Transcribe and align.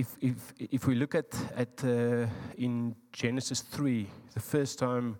if, 0.00 0.16
if, 0.22 0.54
if 0.58 0.86
we 0.86 0.94
look 0.94 1.14
at, 1.14 1.26
at 1.54 1.84
uh, 1.84 2.26
in 2.56 2.96
Genesis 3.12 3.60
3, 3.60 4.06
the 4.32 4.40
first 4.40 4.78
time 4.78 5.18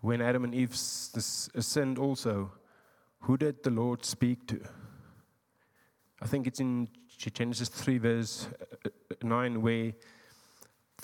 when 0.00 0.22
Adam 0.22 0.44
and 0.44 0.54
Eve 0.54 0.74
sinned 0.74 1.98
also, 1.98 2.50
who 3.20 3.36
did 3.36 3.62
the 3.62 3.70
Lord 3.70 4.02
speak 4.04 4.46
to? 4.46 4.60
I 6.22 6.26
think 6.26 6.46
it's 6.46 6.58
in 6.58 6.88
Genesis 7.18 7.68
3, 7.68 7.98
verse 7.98 8.48
uh, 8.86 8.88
9, 9.22 9.60
where 9.60 9.92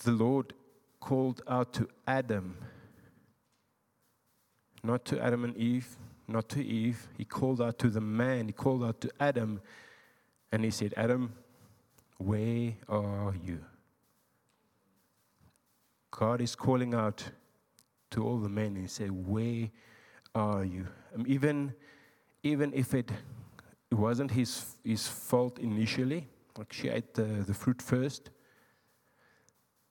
the 0.05 0.12
Lord 0.12 0.55
called 0.98 1.43
out 1.46 1.75
to 1.75 1.89
Adam, 2.07 2.57
not 4.82 5.05
to 5.05 5.23
Adam 5.23 5.45
and 5.45 5.55
Eve, 5.59 5.98
not 6.27 6.48
to 6.50 6.64
Eve. 6.64 7.07
He 7.18 7.27
called 7.27 7.61
out 7.61 7.79
to 7.80 7.91
the 7.91 8.00
man, 8.00 8.46
he 8.46 8.52
called 8.52 8.82
out 8.82 9.02
to 9.02 9.11
Adam, 9.20 9.61
and 10.50 10.64
he 10.64 10.70
said, 10.70 10.95
Adam, 10.96 11.34
where 12.18 12.75
are 12.89 13.35
you? 13.45 13.64
God 16.11 16.40
is 16.40 16.57
calling 16.57 16.95
out 16.95 17.22
to 18.11 18.26
all 18.26 18.39
the 18.39 18.49
men 18.49 18.76
and 18.76 18.90
said, 18.90 19.11
Where 19.11 19.71
are 20.35 20.64
you? 20.64 20.89
Um, 21.14 21.25
even, 21.29 21.73
even 22.43 22.73
if 22.75 22.93
it, 22.93 23.11
it 23.90 23.95
wasn't 23.95 24.32
his, 24.32 24.76
his 24.85 25.07
fault 25.07 25.59
initially, 25.59 26.26
like 26.57 26.73
she 26.73 26.89
ate 26.89 27.14
the, 27.14 27.23
the 27.23 27.54
fruit 27.54 27.81
first. 27.81 28.31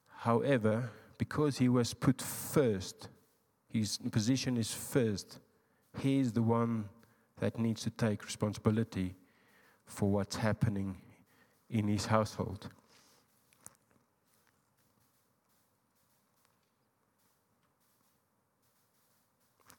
However, 0.07 0.91
because 1.17 1.57
he 1.57 1.69
was 1.69 1.93
put 1.93 2.21
first, 2.21 3.07
his 3.71 3.97
position 4.11 4.57
is 4.57 4.73
first, 4.73 5.39
he 5.99 6.19
is 6.19 6.33
the 6.33 6.41
one 6.41 6.89
that 7.39 7.57
needs 7.57 7.83
to 7.83 7.89
take 7.89 8.25
responsibility 8.25 9.15
for 9.85 10.09
what's 10.09 10.35
happening 10.35 10.97
in 11.69 11.87
his 11.87 12.05
household. 12.05 12.69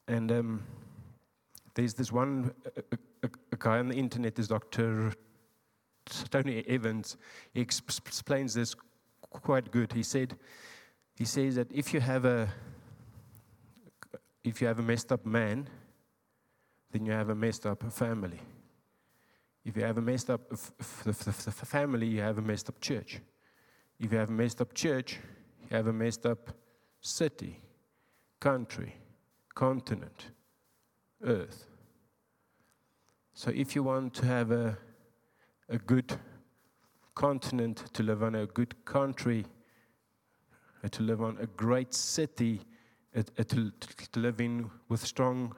And 0.06 0.33
um, 0.33 0.62
there's 1.75 1.94
this 1.94 2.11
one 2.11 2.53
a, 2.77 2.97
a, 3.22 3.28
a, 3.53 3.56
guy 3.56 3.78
on 3.78 3.89
the 3.89 3.94
internet, 3.94 4.34
this 4.34 4.48
Dr. 4.48 5.12
Tony 6.31 6.64
Evans. 6.66 7.19
He 7.53 7.61
explains 7.61 8.55
this 8.55 8.75
quite 9.31 9.70
good. 9.70 9.92
He 9.92 10.03
said, 10.03 10.39
he 11.14 11.27
says 11.27 11.56
that 11.56 11.70
if 11.70 11.92
you 11.92 12.00
have 12.00 12.25
a 12.25 12.48
if 14.44 14.62
you 14.62 14.66
have 14.66 14.78
a 14.78 14.83
messed 14.83 15.12
up 15.12 15.27
man, 15.27 15.69
then 16.91 17.05
you 17.05 17.12
have 17.12 17.28
a 17.28 17.34
messed 17.34 17.66
up 17.66 17.92
family. 17.92 18.41
If 19.69 19.77
you 19.77 19.83
have 19.83 19.98
a 19.98 20.00
messed 20.00 20.30
up 20.30 20.50
family, 20.56 22.06
you 22.06 22.22
have 22.22 22.38
a 22.38 22.41
messed 22.41 22.70
up 22.70 22.80
church. 22.80 23.20
If 24.00 24.10
you 24.10 24.16
have 24.16 24.30
a 24.30 24.33
messed 24.33 24.62
up 24.62 24.72
church, 24.72 25.19
you 25.69 25.77
have 25.77 25.88
a 25.88 25.92
messed 25.92 26.25
up 26.25 26.56
city, 27.02 27.60
country, 28.41 28.97
continent, 29.55 30.30
earth. 31.22 31.66
So 33.34 33.50
if 33.55 33.77
you 33.77 33.83
want 33.83 34.14
to 34.14 34.25
have 34.25 34.52
a, 34.52 34.78
a 35.69 35.77
good 35.77 36.19
continent, 37.14 37.92
to 37.92 38.03
live 38.03 38.22
on 38.22 38.36
a 38.36 38.47
good 38.47 38.75
country, 38.86 39.44
uh, 40.82 40.88
to 40.88 41.03
live 41.03 41.20
on 41.20 41.36
a 41.42 41.47
great 41.47 41.92
city, 41.92 42.62
uh, 43.14 43.20
uh, 43.38 43.42
to, 43.42 43.70
to 44.12 44.19
live 44.19 44.41
in 44.41 44.70
with 44.88 45.05
strong, 45.05 45.55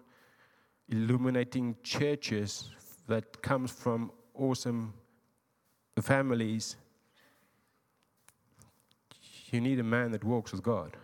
illuminating 0.88 1.76
churches 1.84 2.70
that 3.10 3.42
comes 3.42 3.72
from 3.72 4.12
awesome 4.34 4.94
families, 6.00 6.76
you 9.50 9.60
need 9.60 9.80
a 9.80 9.84
man 9.84 10.12
that 10.12 10.22
walks 10.24 10.52
with 10.52 10.62
God. 10.62 10.96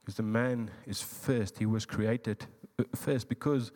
Because 0.00 0.14
the 0.16 0.22
man 0.22 0.70
is 0.86 1.02
first, 1.02 1.58
he 1.58 1.66
was 1.66 1.84
created 1.84 2.46
uh, 2.78 2.84
first. 2.94 3.28
Because 3.28 3.72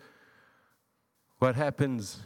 what 1.40 1.56
happens 1.56 2.20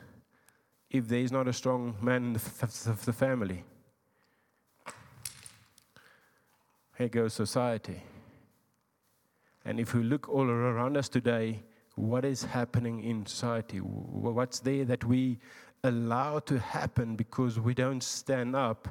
if 0.90 1.08
there 1.08 1.20
is 1.20 1.32
not 1.32 1.48
a 1.48 1.52
strong 1.52 1.96
man 2.02 2.24
in 2.24 2.32
the, 2.34 2.40
f- 2.40 3.04
the 3.04 3.12
family? 3.14 3.64
Here 6.98 7.08
goes 7.08 7.32
society. 7.32 8.02
And 9.64 9.80
if 9.80 9.94
we 9.94 10.02
look 10.02 10.28
all 10.28 10.48
around 10.48 10.98
us 10.98 11.08
today, 11.08 11.62
what 11.96 12.24
is 12.24 12.44
happening 12.44 13.02
in 13.02 13.26
society? 13.26 13.78
What's 13.78 14.60
there 14.60 14.84
that 14.84 15.04
we 15.04 15.38
allow 15.82 16.38
to 16.40 16.58
happen 16.58 17.16
because 17.16 17.58
we 17.58 17.74
don't 17.74 18.02
stand 18.02 18.54
up 18.54 18.86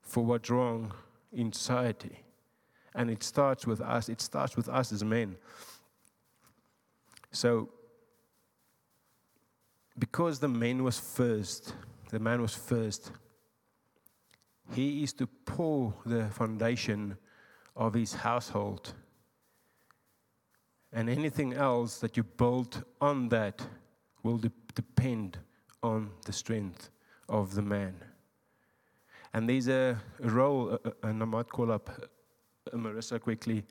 for 0.00 0.24
what's 0.24 0.48
wrong 0.48 0.94
in 1.32 1.52
society? 1.52 2.24
And 2.94 3.10
it 3.10 3.22
starts 3.22 3.66
with 3.66 3.80
us, 3.80 4.08
it 4.08 4.20
starts 4.20 4.56
with 4.56 4.68
us 4.68 4.92
as 4.92 5.04
men. 5.04 5.36
So, 7.32 7.68
because 9.98 10.38
the 10.38 10.48
man 10.48 10.84
was 10.84 10.98
first, 10.98 11.74
the 12.10 12.20
man 12.20 12.40
was 12.40 12.54
first, 12.54 13.10
he 14.72 15.02
is 15.02 15.12
to 15.14 15.26
pour 15.26 15.92
the 16.06 16.26
foundation 16.26 17.16
of 17.74 17.94
his 17.94 18.14
household 18.14 18.94
and 20.92 21.08
anything 21.10 21.52
else 21.54 21.98
that 22.00 22.16
you 22.16 22.22
build 22.22 22.84
on 23.00 23.28
that 23.28 23.64
will 24.22 24.38
de- 24.38 24.52
depend 24.74 25.38
on 25.82 26.10
the 26.24 26.32
strength 26.32 26.90
of 27.28 27.54
the 27.54 27.62
man. 27.62 27.94
And 29.34 29.48
there's 29.48 29.68
a 29.68 29.98
role, 30.20 30.78
and 31.02 31.22
I 31.22 31.26
might 31.26 31.50
call 31.50 31.70
up 31.70 31.90
uh, 32.72 32.76
Marissa 32.76 33.20
quickly. 33.20 33.64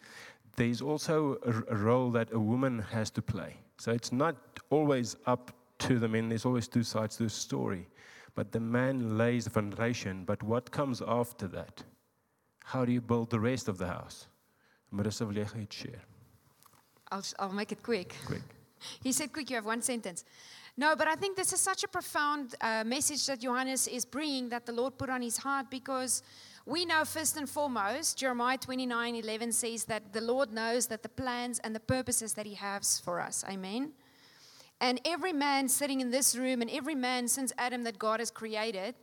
There's 0.56 0.82
also 0.82 1.38
a, 1.46 1.76
role 1.76 2.12
that 2.12 2.32
a 2.32 2.40
woman 2.40 2.80
has 2.92 3.10
to 3.12 3.22
play. 3.22 3.56
So 3.78 3.92
it's 3.92 4.12
not 4.12 4.36
always 4.70 5.16
up 5.26 5.52
to 5.80 6.00
the 6.00 6.08
men, 6.08 6.30
there's 6.30 6.46
always 6.46 6.68
two 6.68 6.84
sides 6.84 7.18
to 7.18 7.24
the 7.24 7.30
story. 7.30 7.88
But 8.36 8.52
the 8.52 8.60
man 8.60 9.18
lays 9.18 9.46
the 9.46 9.50
foundation, 9.50 10.24
but 10.26 10.42
what 10.44 10.72
comes 10.72 11.02
after 11.08 11.48
that? 11.50 11.84
How 12.64 12.86
do 12.86 12.92
you 12.92 13.02
build 13.02 13.30
the 13.30 13.40
rest 13.40 13.68
of 13.68 13.78
the 13.78 13.88
house? 13.88 14.28
Marissa, 14.94 15.26
wil 15.26 15.36
jy 15.36 15.68
share? 15.70 16.02
I'll, 17.12 17.23
I'll 17.40 17.53
make 17.53 17.72
it 17.72 17.84
quick. 17.84 18.16
Quick. 18.25 18.41
He 19.03 19.12
said, 19.12 19.34
quick, 19.34 19.50
you 19.50 19.56
have 19.56 19.66
one 19.66 19.81
sentence. 19.81 20.23
No, 20.78 20.95
but 20.95 21.07
I 21.07 21.16
think 21.16 21.35
this 21.35 21.51
is 21.51 21.59
such 21.59 21.84
a 21.84 21.88
profound 21.88 22.53
uh, 22.62 22.84
message 22.85 23.25
that 23.25 23.40
Johannes 23.40 23.88
is 23.88 24.06
bringing 24.06 24.50
that 24.50 24.68
the 24.68 24.72
Lord 24.72 25.00
put 25.00 25.09
on 25.09 25.23
his 25.23 25.38
heart 25.38 25.72
because 25.72 26.22
we 26.68 26.85
know 26.85 27.03
first 27.03 27.38
and 27.38 27.50
foremost, 27.50 28.19
Jeremiah 28.19 28.57
29 28.57 29.16
11 29.16 29.51
says 29.53 29.85
that 29.85 30.13
the 30.13 30.22
Lord 30.22 30.53
knows 30.53 30.85
that 30.88 31.01
the 31.01 31.09
plans 31.09 31.59
and 31.59 31.73
the 31.73 31.79
purposes 31.79 32.34
that 32.34 32.45
he 32.45 32.53
has 32.53 33.00
for 33.00 33.19
us. 33.19 33.44
Amen. 33.50 33.94
And 34.79 35.01
every 35.06 35.34
man 35.34 35.69
sitting 35.69 36.01
in 36.01 36.12
this 36.12 36.35
room 36.35 36.62
and 36.62 36.69
every 36.69 36.94
man 36.94 37.28
since 37.28 37.51
Adam 37.57 37.84
that 37.85 37.97
God 37.97 38.19
has 38.19 38.29
created 38.29 38.94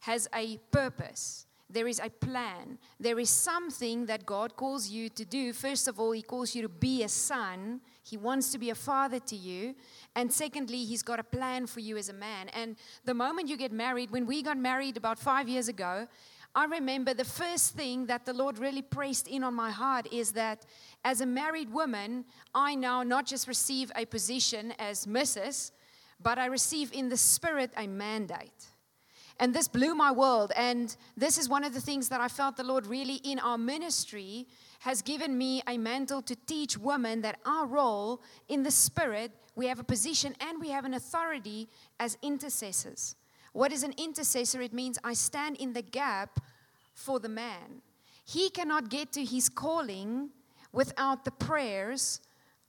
has 0.00 0.28
a 0.34 0.58
purpose. 0.70 1.46
There 1.72 1.88
is 1.88 2.00
a 2.00 2.10
plan. 2.10 2.78
There 3.00 3.18
is 3.18 3.30
something 3.30 4.06
that 4.06 4.26
God 4.26 4.56
calls 4.56 4.90
you 4.90 5.08
to 5.08 5.24
do. 5.24 5.52
First 5.52 5.88
of 5.88 5.98
all, 5.98 6.12
He 6.12 6.22
calls 6.22 6.54
you 6.54 6.62
to 6.62 6.68
be 6.68 7.02
a 7.02 7.08
son. 7.08 7.80
He 8.02 8.16
wants 8.16 8.52
to 8.52 8.58
be 8.58 8.70
a 8.70 8.74
father 8.74 9.18
to 9.20 9.36
you. 9.36 9.74
And 10.14 10.30
secondly, 10.32 10.84
He's 10.84 11.02
got 11.02 11.18
a 11.18 11.24
plan 11.24 11.66
for 11.66 11.80
you 11.80 11.96
as 11.96 12.08
a 12.08 12.12
man. 12.12 12.48
And 12.50 12.76
the 13.04 13.14
moment 13.14 13.48
you 13.48 13.56
get 13.56 13.72
married, 13.72 14.10
when 14.10 14.26
we 14.26 14.42
got 14.42 14.58
married 14.58 14.96
about 14.96 15.18
five 15.18 15.48
years 15.48 15.68
ago, 15.68 16.06
I 16.54 16.66
remember 16.66 17.14
the 17.14 17.24
first 17.24 17.74
thing 17.74 18.06
that 18.06 18.26
the 18.26 18.34
Lord 18.34 18.58
really 18.58 18.82
pressed 18.82 19.26
in 19.26 19.42
on 19.42 19.54
my 19.54 19.70
heart 19.70 20.06
is 20.12 20.32
that 20.32 20.66
as 21.02 21.22
a 21.22 21.26
married 21.26 21.72
woman, 21.72 22.26
I 22.54 22.74
now 22.74 23.02
not 23.02 23.24
just 23.24 23.48
receive 23.48 23.90
a 23.96 24.04
position 24.04 24.74
as 24.78 25.06
Mrs., 25.06 25.70
but 26.22 26.38
I 26.38 26.46
receive 26.46 26.92
in 26.92 27.08
the 27.08 27.16
spirit 27.16 27.70
a 27.76 27.86
mandate. 27.86 28.71
And 29.42 29.52
this 29.52 29.66
blew 29.66 29.96
my 29.96 30.12
world. 30.12 30.52
And 30.54 30.96
this 31.16 31.36
is 31.36 31.48
one 31.48 31.64
of 31.64 31.74
the 31.74 31.80
things 31.80 32.08
that 32.10 32.20
I 32.20 32.28
felt 32.28 32.56
the 32.56 32.62
Lord 32.62 32.86
really 32.86 33.16
in 33.24 33.40
our 33.40 33.58
ministry 33.58 34.46
has 34.78 35.02
given 35.02 35.36
me 35.36 35.60
a 35.66 35.76
mantle 35.76 36.22
to 36.22 36.36
teach 36.46 36.78
women 36.78 37.22
that 37.22 37.40
our 37.44 37.66
role 37.66 38.22
in 38.48 38.62
the 38.62 38.70
spirit, 38.70 39.32
we 39.56 39.66
have 39.66 39.80
a 39.80 39.84
position 39.84 40.36
and 40.38 40.60
we 40.60 40.68
have 40.68 40.84
an 40.84 40.94
authority 40.94 41.68
as 41.98 42.16
intercessors. 42.22 43.16
What 43.52 43.72
is 43.72 43.82
an 43.82 43.94
intercessor? 43.98 44.62
It 44.62 44.72
means 44.72 44.96
I 45.02 45.14
stand 45.14 45.56
in 45.56 45.72
the 45.72 45.82
gap 45.82 46.38
for 46.94 47.18
the 47.18 47.28
man. 47.28 47.82
He 48.24 48.48
cannot 48.48 48.90
get 48.90 49.10
to 49.14 49.24
his 49.24 49.48
calling 49.48 50.30
without 50.70 51.24
the 51.24 51.32
prayers 51.32 52.20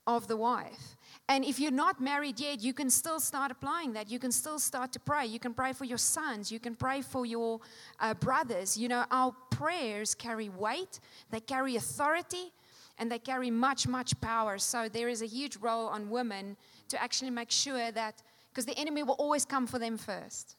of 0.08 0.26
the 0.26 0.36
wife. 0.36 0.93
And 1.28 1.44
if 1.44 1.58
you're 1.58 1.70
not 1.70 2.00
married 2.00 2.38
yet, 2.38 2.62
you 2.62 2.74
can 2.74 2.90
still 2.90 3.18
start 3.18 3.50
applying 3.50 3.94
that. 3.94 4.10
You 4.10 4.18
can 4.18 4.30
still 4.30 4.58
start 4.58 4.92
to 4.92 5.00
pray. 5.00 5.24
You 5.24 5.38
can 5.38 5.54
pray 5.54 5.72
for 5.72 5.84
your 5.84 5.96
sons. 5.98 6.52
You 6.52 6.60
can 6.60 6.74
pray 6.74 7.00
for 7.00 7.24
your 7.24 7.60
uh, 7.98 8.12
brothers. 8.14 8.76
You 8.76 8.88
know, 8.88 9.04
our 9.10 9.34
prayers 9.50 10.14
carry 10.14 10.50
weight, 10.50 11.00
they 11.30 11.40
carry 11.40 11.76
authority, 11.76 12.52
and 12.98 13.10
they 13.10 13.18
carry 13.18 13.50
much, 13.50 13.88
much 13.88 14.20
power. 14.20 14.58
So 14.58 14.88
there 14.88 15.08
is 15.08 15.22
a 15.22 15.26
huge 15.26 15.56
role 15.56 15.86
on 15.86 16.10
women 16.10 16.56
to 16.88 17.02
actually 17.02 17.30
make 17.30 17.50
sure 17.50 17.90
that, 17.90 18.22
because 18.50 18.66
the 18.66 18.78
enemy 18.78 19.02
will 19.02 19.14
always 19.14 19.46
come 19.46 19.66
for 19.66 19.78
them 19.78 19.96
first. 19.96 20.56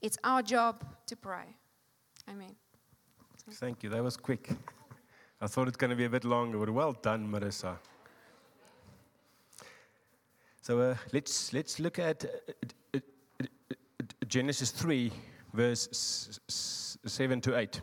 It's 0.00 0.16
our 0.24 0.42
job 0.42 0.84
to 1.06 1.16
pray. 1.16 1.54
Amen. 2.30 2.56
Thank 3.50 3.82
you. 3.82 3.90
That 3.90 4.02
was 4.02 4.16
quick. 4.16 4.50
I 5.40 5.46
thought 5.48 5.68
it's 5.68 5.76
going 5.76 5.90
to 5.90 5.96
be 5.96 6.04
a 6.04 6.10
bit 6.10 6.24
longer, 6.24 6.58
but 6.58 6.70
well 6.70 6.92
done, 6.92 7.30
Marissa. 7.30 7.76
So 10.62 10.80
uh, 10.80 10.96
let's 11.12 11.52
let's 11.52 11.80
look 11.80 11.98
at 11.98 12.24
uh, 12.24 12.28
uh, 12.94 13.00
uh, 13.40 13.46
Genesis 14.28 14.70
3, 14.70 15.10
verse 15.52 15.88
s- 15.90 16.38
s- 16.48 16.98
7 17.04 17.40
to 17.40 17.58
8. 17.58 17.80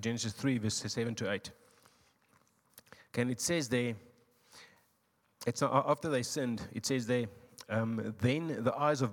Genesis 0.00 0.32
3, 0.32 0.56
verse 0.56 0.82
7 0.86 1.14
to 1.16 1.30
8. 1.30 1.50
Okay, 3.10 3.22
and 3.22 3.30
it 3.30 3.42
says 3.42 3.68
there, 3.68 3.94
it's 5.46 5.62
after 5.62 6.08
they 6.08 6.22
sinned, 6.22 6.66
it 6.72 6.86
says 6.86 7.06
there, 7.06 7.26
um, 7.68 8.14
then 8.22 8.64
the 8.64 8.74
eyes 8.76 9.02
of 9.02 9.10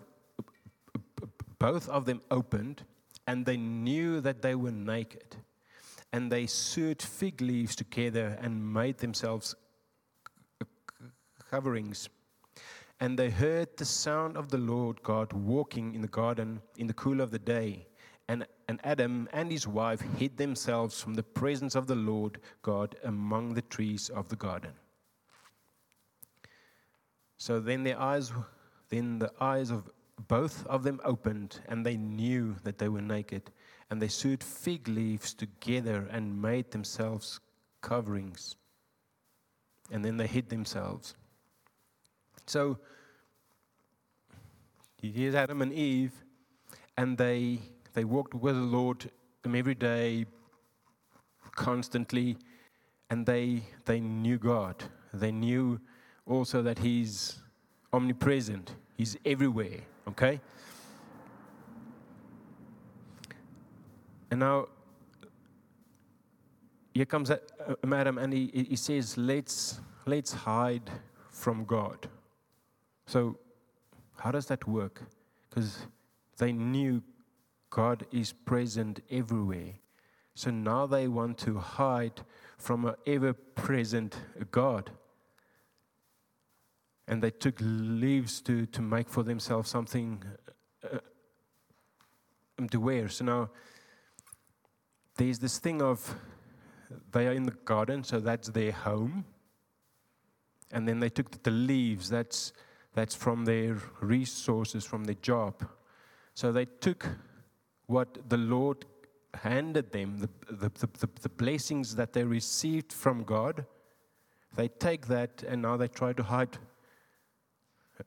both 1.59 1.89
of 1.89 2.05
them 2.05 2.21
opened, 2.31 2.83
and 3.27 3.45
they 3.45 3.57
knew 3.57 4.21
that 4.21 4.41
they 4.41 4.55
were 4.55 4.71
naked. 4.71 5.35
And 6.13 6.31
they 6.31 6.47
sewed 6.47 7.01
fig 7.01 7.41
leaves 7.41 7.75
together 7.75 8.37
and 8.41 8.73
made 8.73 8.99
themselves 8.99 9.53
coverings. 11.49 12.07
And 13.01 13.17
they 13.17 13.31
heard 13.31 13.75
the 13.75 13.85
sound 13.85 14.37
of 14.37 14.49
the 14.49 14.59
Lord 14.59 15.01
God 15.01 15.33
walking 15.33 15.95
in 15.95 16.01
the 16.01 16.07
garden 16.07 16.61
in 16.77 16.85
the 16.85 16.93
cool 16.93 17.19
of 17.19 17.31
the 17.31 17.39
day. 17.39 17.87
And, 18.27 18.45
and 18.67 18.79
Adam 18.83 19.27
and 19.33 19.51
his 19.51 19.67
wife 19.67 20.01
hid 20.19 20.37
themselves 20.37 21.01
from 21.01 21.15
the 21.15 21.23
presence 21.23 21.73
of 21.73 21.87
the 21.87 21.95
Lord 21.95 22.39
God 22.61 22.95
among 23.03 23.55
the 23.55 23.63
trees 23.63 24.09
of 24.09 24.29
the 24.29 24.35
garden. 24.35 24.73
So 27.37 27.59
then 27.59 27.81
their 27.81 27.99
eyes, 27.99 28.31
then 28.89 29.17
the 29.17 29.31
eyes 29.41 29.71
of 29.71 29.89
both 30.27 30.63
of 30.67 30.83
them 30.83 31.01
opened, 31.03 31.59
and 31.67 31.83
they 31.83 31.97
knew 31.97 32.55
that 32.63 32.77
they 32.77 32.87
were 32.87 33.01
naked. 33.01 33.49
And 33.89 33.99
they 33.99 34.09
sewed 34.09 34.43
fig 34.43 34.87
leaves 34.87 35.33
together 35.33 36.07
and 36.11 36.39
made 36.39 36.69
themselves 36.69 37.39
coverings. 37.81 38.57
And 39.89 40.05
then 40.05 40.17
they 40.17 40.27
hid 40.27 40.49
themselves. 40.49 41.15
So 42.51 42.77
here's 45.01 45.35
Adam 45.35 45.61
and 45.61 45.71
Eve, 45.71 46.11
and 46.97 47.17
they 47.17 47.59
they 47.93 48.03
walked 48.03 48.33
with 48.33 48.55
the 48.55 48.61
Lord 48.61 49.09
every 49.45 49.73
day, 49.73 50.25
constantly, 51.55 52.35
and 53.09 53.25
they 53.25 53.63
they 53.85 54.01
knew 54.01 54.37
God. 54.37 54.83
They 55.13 55.31
knew 55.31 55.79
also 56.27 56.61
that 56.61 56.79
He's 56.79 57.39
omnipresent. 57.93 58.75
He's 58.97 59.15
everywhere. 59.23 59.79
Okay. 60.09 60.41
And 64.29 64.41
now 64.41 64.67
here 66.93 67.05
comes 67.05 67.29
a, 67.29 67.39
a 67.81 67.87
and 67.87 68.33
he, 68.33 68.65
he 68.71 68.75
says, 68.75 69.17
"Let's 69.17 69.79
let's 70.05 70.33
hide 70.33 70.91
from 71.29 71.63
God." 71.63 72.09
So, 73.07 73.37
how 74.17 74.31
does 74.31 74.45
that 74.47 74.67
work? 74.67 75.01
Because 75.49 75.87
they 76.37 76.51
knew 76.51 77.01
God 77.69 78.05
is 78.11 78.33
present 78.33 79.01
everywhere. 79.09 79.73
So 80.35 80.51
now 80.51 80.85
they 80.85 81.07
want 81.07 81.37
to 81.39 81.57
hide 81.57 82.21
from 82.57 82.85
an 82.85 82.95
ever 83.07 83.33
present 83.33 84.17
God. 84.51 84.91
And 87.07 87.21
they 87.21 87.31
took 87.31 87.55
leaves 87.59 88.41
to, 88.41 88.65
to 88.67 88.81
make 88.81 89.09
for 89.09 89.23
themselves 89.23 89.69
something 89.69 90.23
uh, 90.83 90.99
um, 92.59 92.69
to 92.69 92.79
wear. 92.79 93.09
So 93.09 93.25
now 93.25 93.49
there's 95.17 95.39
this 95.39 95.57
thing 95.57 95.81
of 95.81 96.15
they 97.11 97.27
are 97.27 97.33
in 97.33 97.43
the 97.43 97.55
garden, 97.65 98.03
so 98.03 98.19
that's 98.19 98.49
their 98.49 98.71
home. 98.71 99.25
And 100.71 100.87
then 100.87 100.99
they 100.99 101.09
took 101.09 101.43
the 101.43 101.51
leaves, 101.51 102.09
that's 102.09 102.53
that's 102.93 103.15
from 103.15 103.45
their 103.45 103.77
resources, 104.01 104.85
from 104.85 105.05
their 105.05 105.15
job. 105.21 105.67
So 106.33 106.51
they 106.51 106.65
took 106.65 107.07
what 107.87 108.29
the 108.29 108.37
Lord 108.37 108.85
handed 109.33 109.91
them, 109.91 110.19
the, 110.19 110.29
the, 110.49 110.69
the, 110.79 111.09
the, 111.21 111.29
blessings 111.29 111.95
that 111.95 112.13
they 112.13 112.23
received 112.23 112.91
from 112.91 113.23
God, 113.23 113.65
they 114.55 114.67
take 114.67 115.07
that 115.07 115.43
and 115.47 115.61
now 115.61 115.77
they 115.77 115.87
try 115.87 116.13
to 116.13 116.23
hide 116.23 116.57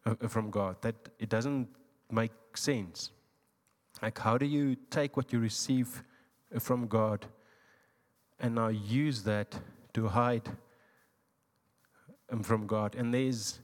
uh, 0.05 0.15
uh, 0.21 0.29
from 0.29 0.51
God. 0.51 0.77
That 0.83 0.95
it 1.19 1.29
doesn't 1.29 1.69
make 2.11 2.33
sense. 2.55 3.11
Like, 4.03 4.19
how 4.19 4.37
do 4.37 4.47
you 4.47 4.77
take 4.91 5.17
what 5.17 5.33
you 5.33 5.39
receive 5.39 6.03
uh, 6.55 6.59
from 6.59 6.87
God 6.87 7.27
and 8.39 8.55
now 8.57 8.69
use 8.69 9.23
that 9.23 9.59
to 9.95 10.09
hide 10.09 10.49
um, 12.31 12.43
from 12.43 12.67
God? 12.67 12.95
And 12.97 13.15
there's 13.15 13.61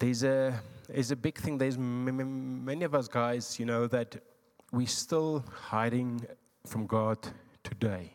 there's 0.00 0.24
a, 0.24 0.60
there's 0.88 1.10
a 1.10 1.16
big 1.16 1.38
thing. 1.38 1.58
There's 1.58 1.78
many 1.78 2.84
of 2.84 2.94
us 2.94 3.06
guys, 3.06 3.60
you 3.60 3.66
know, 3.66 3.86
that 3.86 4.16
we're 4.72 4.86
still 4.86 5.44
hiding 5.52 6.26
from 6.66 6.86
God 6.86 7.18
today. 7.62 8.14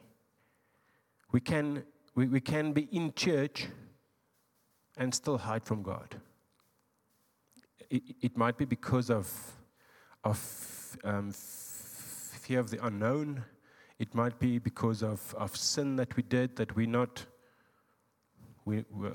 We 1.32 1.40
can, 1.40 1.84
we, 2.16 2.28
we 2.28 2.42
can 2.42 2.74
be 2.74 2.88
in 2.92 3.14
church 3.14 3.68
and 4.98 5.14
still 5.14 5.38
hide 5.38 5.64
from 5.64 5.84
God. 5.84 6.16
It, 7.90 8.02
it 8.22 8.38
might 8.38 8.58
be 8.58 8.66
because 8.66 9.12
of, 9.12 9.32
of 10.24 10.98
um, 11.04 11.32
fear 11.34 12.60
of 12.60 12.72
the 12.72 12.84
unknown. 12.84 13.44
It 14.00 14.16
might 14.16 14.40
be 14.40 14.58
because 14.58 15.04
of, 15.04 15.36
of 15.38 15.56
sin 15.56 15.98
that 15.98 16.16
we 16.18 16.24
did 16.24 16.56
that 16.56 16.76
we're 16.76 16.88
not 16.88 17.26
we, 18.66 18.84
we, 18.92 19.10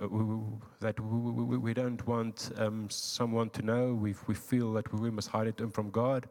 that 0.79 0.99
we, 1.00 1.56
we, 1.58 1.75
don't 1.75 2.06
want 2.06 2.52
um, 2.56 2.88
someone 2.88 3.50
to 3.50 3.62
know. 3.62 3.94
We, 3.94 4.14
we 4.29 4.35
feel 4.35 4.73
that 4.75 4.93
we 4.94 5.11
must 5.11 5.29
hide 5.29 5.49
it 5.49 5.61
from 5.73 5.91
God. 5.91 6.29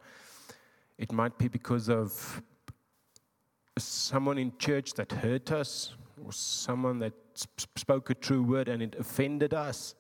It 0.98 1.12
might 1.12 1.38
be 1.38 1.50
because 1.50 1.90
of 1.90 2.42
someone 3.78 4.38
in 4.38 4.54
church 4.58 4.94
that 4.94 5.12
hurt 5.12 5.52
us, 5.52 5.96
or 6.24 6.32
someone 6.32 7.00
that 7.00 7.14
sp- 7.36 7.78
spoke 7.78 8.10
a 8.10 8.14
true 8.16 8.44
word 8.44 8.68
and 8.70 8.82
it 8.82 8.96
offended 8.98 9.54
us. 9.54 9.96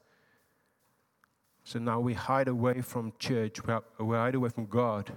So 1.63 1.79
now 1.79 1.99
we 1.99 2.13
hide 2.13 2.47
away 2.47 2.81
from 2.81 3.13
church, 3.19 3.59
we 3.99 4.15
hide 4.15 4.35
away 4.35 4.49
from 4.49 4.65
God. 4.65 5.11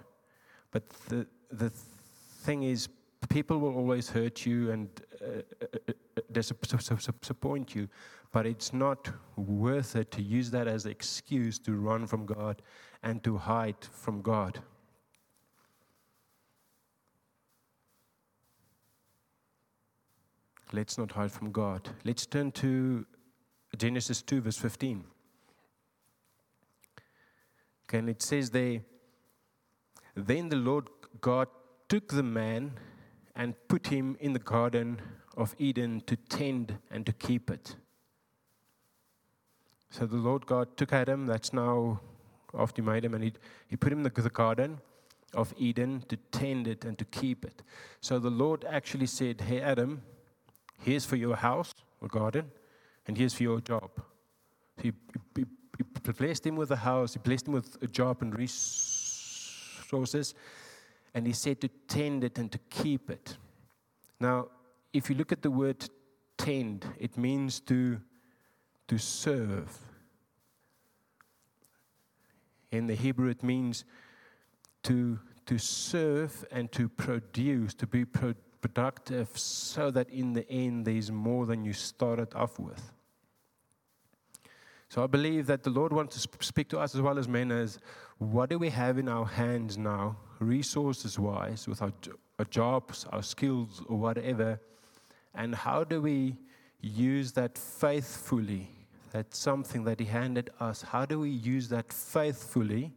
But 0.71 0.89
the, 1.09 1.27
the 1.51 1.71
thing 1.71 2.65
is, 2.65 2.89
people 3.29 3.59
will 3.59 3.75
always 3.75 4.09
hurt 4.11 4.47
you 4.47 4.71
and 4.71 4.89
uh, 5.21 5.43
uh, 5.63 5.67
uh 5.89 6.21
disappoint 6.33 7.75
you, 7.75 7.89
but 8.33 8.47
it's 8.47 8.73
not 8.73 9.11
worth 9.37 9.97
it 9.97 10.11
to 10.13 10.23
use 10.23 10.51
that 10.51 10.67
as 10.67 10.85
an 10.85 10.91
excuse 10.91 11.59
to 11.61 11.73
run 11.75 12.07
from 12.07 12.27
God 12.27 12.63
and 13.03 13.23
to 13.25 13.37
hide 13.37 13.77
from 13.81 14.23
God. 14.23 14.61
Let's 20.73 20.97
not 20.97 21.13
hide 21.13 21.31
from 21.31 21.53
God. 21.53 21.91
Let's 22.05 22.25
turn 22.25 22.51
to 22.53 23.05
Genesis 23.77 24.23
2, 24.23 24.41
verse 24.41 24.57
15. 24.57 25.05
Okay, 27.85 27.99
and 27.99 28.09
it 28.09 28.23
says 28.23 28.51
there, 28.51 28.81
Then 30.15 30.49
the 30.49 30.57
Lord 30.57 30.89
God 31.21 31.49
took 31.89 32.09
the 32.09 32.23
man 32.23 32.73
and 33.35 33.55
put 33.69 33.87
him 33.89 34.17
in 34.21 34.33
the 34.33 34.39
Garden 34.39 35.01
of 35.37 35.55
Eden 35.59 36.03
to 36.07 36.17
tend 36.17 36.79
and 36.91 37.07
to 37.07 37.13
keep 37.13 37.51
it. 37.51 37.77
So 39.91 40.07
the 40.07 40.17
Lord 40.17 40.47
God 40.47 40.77
took 40.77 40.93
Adam, 40.93 41.27
that's 41.27 41.53
now 41.53 42.01
after 42.55 42.83
he 42.83 42.87
made 42.87 43.05
him, 43.05 43.15
and 43.15 43.25
he, 43.25 43.33
he 43.69 43.77
put 43.77 43.93
him 43.93 43.99
in 43.99 44.05
the, 44.05 44.23
the 44.23 44.31
Garden 44.31 44.81
of 45.35 45.55
Eden 45.57 46.05
to 46.09 46.17
tend 46.31 46.67
it 46.67 46.85
and 46.85 46.99
to 46.99 47.05
keep 47.07 47.45
it. 47.45 47.63
So 48.01 48.19
the 48.19 48.31
Lord 48.31 48.65
actually 48.69 49.07
said, 49.07 49.41
Hey, 49.43 49.61
Adam, 49.61 50.03
here's 50.79 51.05
for 51.07 51.17
your 51.17 51.37
house 51.37 51.73
or 52.01 52.09
garden, 52.09 52.51
and 53.07 53.17
here's 53.17 53.35
for 53.35 53.43
your 53.45 53.61
job. 53.61 53.91
He, 54.81 54.93
he, 55.37 55.45
he 55.77 56.13
blessed 56.13 56.47
him 56.47 56.57
with 56.57 56.71
a 56.71 56.77
house, 56.77 57.15
he 57.15 57.19
blessed 57.19 57.49
him 57.49 57.55
with 57.55 57.77
a 57.83 57.87
job 57.87 58.21
and 58.21 58.39
resources 58.39 60.35
and 61.15 61.27
he 61.27 61.33
said 61.33 61.61
to 61.61 61.69
tend 61.89 62.25
it 62.25 62.39
and 62.39 62.51
to 62.53 62.59
keep 62.71 63.11
it. 63.11 63.37
Now, 64.21 64.49
if 64.93 65.11
you 65.11 65.17
look 65.17 65.33
at 65.33 65.43
the 65.43 65.51
word 65.51 65.89
tend, 66.39 66.87
it 66.99 67.17
means 67.17 67.61
to, 67.61 68.01
to 68.89 68.99
serve. 68.99 69.79
In 72.71 72.87
the 72.87 72.95
Hebrew, 72.95 73.29
it 73.29 73.43
means 73.43 73.85
to, 74.85 75.19
to 75.47 75.59
serve 75.59 76.45
and 76.51 76.71
to 76.73 76.89
produce, 76.89 77.75
to 77.75 77.87
be 77.87 78.05
pro- 78.05 78.35
productive, 78.61 79.37
so 79.37 79.91
that 79.91 80.09
in 80.09 80.33
the 80.33 80.49
end 80.51 80.87
there's 80.87 81.11
more 81.11 81.47
than 81.47 81.65
you 81.65 81.73
started 81.73 82.33
off 82.35 82.59
with. 82.59 82.93
So 84.89 85.03
I 85.03 85.07
believe 85.07 85.47
that 85.47 85.63
the 85.63 85.71
Lord 85.71 85.93
wants 85.93 86.17
to 86.17 86.21
sp- 86.21 86.45
speak 86.45 86.69
to 86.69 86.79
us 86.79 86.95
as 86.95 87.01
well 87.01 87.19
as 87.19 87.27
men 87.27 87.51
as 87.51 87.79
what 88.19 88.51
do 88.51 88.59
we 88.59 88.69
have 88.69 88.99
in 88.99 89.09
our 89.09 89.25
hands 89.25 89.79
now, 89.79 90.17
resources 90.43 91.19
wise, 91.19 91.67
with 91.69 91.83
our, 91.83 91.93
our 92.39 92.45
jobs, 92.47 93.07
our 93.13 93.23
skills, 93.23 93.83
or 93.89 93.99
whatever, 93.99 94.61
and 95.35 95.55
how 95.55 95.85
do 95.85 96.03
we 96.03 96.37
use 96.81 97.33
that 97.33 97.57
faithfully? 97.57 98.69
That's 99.11 99.39
something 99.39 99.85
that 99.85 100.01
He 100.01 100.07
handed 100.07 100.51
us. 100.61 100.83
How 100.83 101.05
do 101.07 101.21
we 101.21 101.31
use 101.31 101.69
that 101.69 101.93
faithfully 101.93 102.93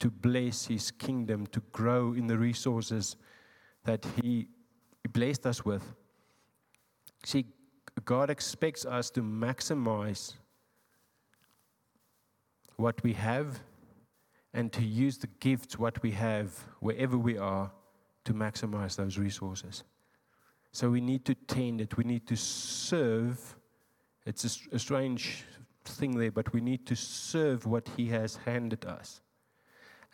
to 0.00 0.10
bless 0.10 0.66
His 0.66 0.90
kingdom, 0.90 1.46
to 1.48 1.60
grow 1.72 2.12
in 2.12 2.26
the 2.26 2.36
resources 2.36 3.16
that 3.84 4.04
He 4.20 4.48
blessed 5.12 5.46
us 5.46 5.64
with? 5.64 5.94
See, 7.24 7.46
God 8.04 8.30
expects 8.30 8.84
us 8.84 9.10
to 9.10 9.22
maximize 9.22 10.34
what 12.76 13.02
we 13.02 13.14
have 13.14 13.60
and 14.56 14.72
to 14.72 14.82
use 14.82 15.18
the 15.18 15.28
gifts, 15.38 15.78
what 15.78 16.02
we 16.02 16.10
have, 16.12 16.48
wherever 16.80 17.18
we 17.18 17.36
are, 17.36 17.70
to 18.24 18.32
maximize 18.32 18.96
those 18.96 19.18
resources. 19.18 19.84
So 20.72 20.88
we 20.88 21.02
need 21.02 21.26
to 21.26 21.34
tend 21.34 21.82
it, 21.82 21.98
we 21.98 22.04
need 22.04 22.26
to 22.26 22.36
serve. 22.36 23.54
It's 24.24 24.66
a 24.72 24.78
strange 24.78 25.44
thing 25.84 26.18
there, 26.18 26.32
but 26.32 26.54
we 26.54 26.62
need 26.62 26.86
to 26.86 26.96
serve 26.96 27.66
what 27.66 27.86
He 27.98 28.08
has 28.08 28.36
handed 28.46 28.86
us. 28.86 29.20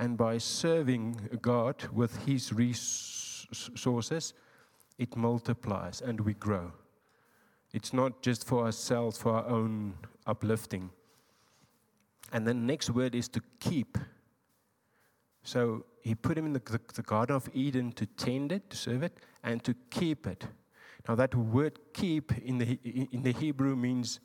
And 0.01 0.19
by 0.19 0.39
serving 0.39 1.39
God 1.41 1.85
with 1.93 2.27
His 2.27 2.53
resources, 2.53 4.35
it 4.99 5.17
multiplies 5.17 6.01
and 6.01 6.21
we 6.21 6.35
grow. 6.35 6.73
It's 7.73 7.93
not 7.93 8.23
just 8.23 8.45
for 8.45 8.65
ourselves, 8.65 9.19
for 9.19 9.35
our 9.35 9.47
own 9.47 9.95
uplifting. 10.27 10.91
And 12.33 12.45
the 12.45 12.55
next 12.55 12.91
word 12.91 13.15
is 13.15 13.29
to 13.29 13.41
keep. 13.61 13.97
So 15.43 15.85
he 16.03 16.15
put 16.15 16.39
him 16.39 16.47
in 16.47 16.53
the, 16.53 16.61
the, 16.61 16.81
the 16.95 17.03
Garden 17.03 17.37
of 17.37 17.49
Eden 17.53 17.93
to 17.93 18.07
tend 18.07 18.53
it, 18.53 18.71
to 18.71 18.77
serve 18.77 19.03
it, 19.03 19.19
and 19.43 19.63
to 19.65 19.75
keep 19.91 20.27
it. 20.27 20.47
Now, 21.09 21.17
that 21.17 21.35
word 21.35 21.79
keep 21.93 22.33
in 22.39 22.59
the, 22.59 22.79
in 23.13 23.23
the 23.23 23.33
Hebrew 23.33 23.75
means 23.75 24.21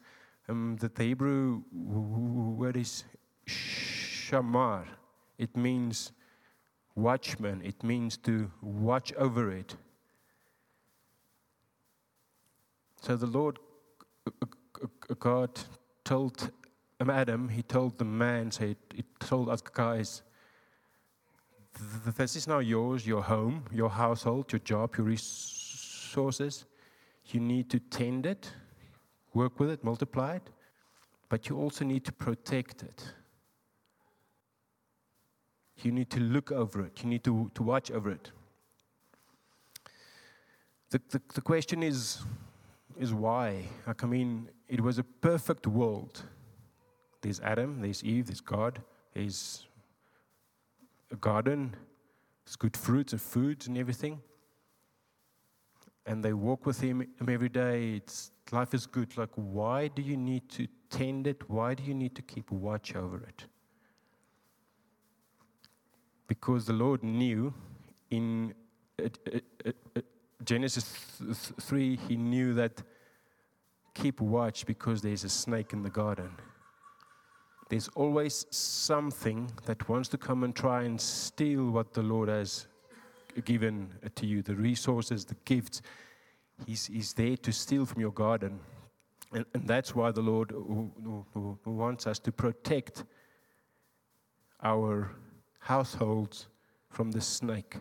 um, 0.48 0.78
that 0.80 0.96
the 0.96 1.04
Hebrew 1.04 1.64
word 1.72 2.78
is 2.78 3.04
shamar. 3.48 4.86
It 5.38 5.56
means 5.58 6.12
watchman, 6.96 7.62
it 7.64 7.84
means 7.84 8.18
to 8.18 8.52
watch 8.62 9.14
over 9.14 9.52
it. 9.52 9.76
So 13.02 13.16
the 13.16 13.28
Lord 13.28 13.60
uh, 14.26 14.32
uh, 14.42 14.86
uh, 15.10 15.14
God 15.20 15.52
told 16.04 16.52
Adam, 17.00 17.50
he 17.50 17.62
told 17.62 17.98
the 18.00 18.06
man, 18.06 18.52
so 18.52 18.66
he, 18.66 18.76
told 19.20 19.50
us 19.50 19.62
guys, 19.62 20.10
"Th- 20.10 20.27
this 22.18 22.36
is 22.36 22.48
now 22.48 22.60
yours, 22.60 23.06
your 23.06 23.22
home, 23.22 23.64
your 23.72 23.90
household, 23.90 24.52
your 24.52 24.60
job, 24.60 24.96
your 24.98 25.08
resources. 25.08 26.66
You 27.28 27.40
need 27.40 27.70
to 27.70 27.80
tend 27.80 28.26
it, 28.26 28.52
work 29.34 29.60
with 29.60 29.70
it, 29.70 29.84
multiply 29.84 30.36
it, 30.36 30.50
but 31.30 31.50
you 31.50 31.58
also 31.58 31.86
need 31.86 32.06
to 32.06 32.12
protect 32.12 32.84
it. 32.84 33.12
You 35.84 35.92
need 35.92 36.10
to 36.12 36.20
look 36.20 36.52
over 36.52 36.86
it, 36.86 37.04
you 37.04 37.10
need 37.10 37.24
to, 37.26 37.52
to 37.54 37.64
watch 37.64 37.92
over 37.92 38.10
it. 38.10 38.32
The, 40.90 41.02
the, 41.10 41.22
the 41.34 41.42
question 41.42 41.84
is, 41.84 42.20
is 42.98 43.14
why? 43.14 43.66
Like, 43.86 44.04
I 44.04 44.08
mean, 44.08 44.50
it 44.70 44.82
was 44.82 44.98
a 44.98 45.04
perfect 45.04 45.68
world. 45.68 46.24
There's 47.22 47.40
Adam, 47.42 47.82
there's 47.82 48.04
Eve, 48.04 48.28
there's 48.28 48.42
God, 48.42 48.82
there's 49.14 49.67
a 51.12 51.16
garden, 51.16 51.76
it's 52.46 52.56
good 52.56 52.78
fruits 52.78 53.14
and 53.14 53.22
foods 53.22 53.68
and 53.68 53.78
everything. 53.78 54.22
And 56.06 56.24
they 56.24 56.34
walk 56.34 56.66
with 56.66 56.80
him, 56.80 57.02
him 57.02 57.30
every 57.30 57.50
day. 57.50 57.96
It's, 57.96 58.32
life 58.52 58.74
is 58.74 58.86
good. 58.86 59.18
Like, 59.18 59.32
why 59.36 59.90
do 59.90 60.02
you 60.02 60.16
need 60.16 60.48
to 60.52 60.68
tend 60.90 61.28
it? 61.28 61.50
Why 61.50 61.74
do 61.74 61.84
you 61.84 61.94
need 61.94 62.16
to 62.16 62.22
keep 62.22 62.50
watch 62.52 62.96
over 62.96 63.18
it? 63.18 63.46
Because 66.28 66.66
the 66.66 66.74
Lord 66.74 67.04
knew 67.04 67.54
in 68.10 68.54
uh, 69.02 69.10
uh, 69.34 69.72
uh, 69.96 70.02
Genesis 70.44 70.94
th- 71.18 71.38
th- 71.38 71.60
3, 71.60 71.98
he 72.08 72.16
knew 72.16 72.54
that 72.54 72.82
keep 73.94 74.22
watch 74.22 74.66
because 74.66 75.02
there's 75.02 75.24
a 75.24 75.30
snake 75.30 75.74
in 75.74 75.82
the 75.82 75.90
garden. 75.90 76.30
There's 77.70 77.90
always 77.90 78.46
something 78.50 79.52
that 79.66 79.90
wants 79.90 80.10
to 80.10 80.18
come 80.18 80.44
and 80.44 80.56
try 80.56 80.84
and 80.84 81.00
steal 81.00 81.70
what 81.70 81.94
the 81.94 82.02
Lord 82.02 82.30
has 82.30 82.68
given 83.44 83.90
to 84.16 84.26
you 84.26 84.42
the 84.42 84.56
resources, 84.56 85.26
the 85.26 85.36
gifts. 85.46 85.82
He's, 86.66 86.86
he's 86.88 87.14
there 87.14 87.36
to 87.38 87.52
steal 87.52 87.86
from 87.86 88.02
your 88.02 88.14
garden. 88.14 88.60
And, 89.34 89.46
and 89.54 89.68
that's 89.68 89.94
why 89.94 90.12
the 90.12 90.22
Lord 90.22 90.54
wants 91.66 92.08
us 92.08 92.20
to 92.20 92.32
protect 92.32 93.04
our 94.64 95.12
households 95.60 96.48
from 96.90 97.12
the 97.12 97.22
snake 97.22 97.78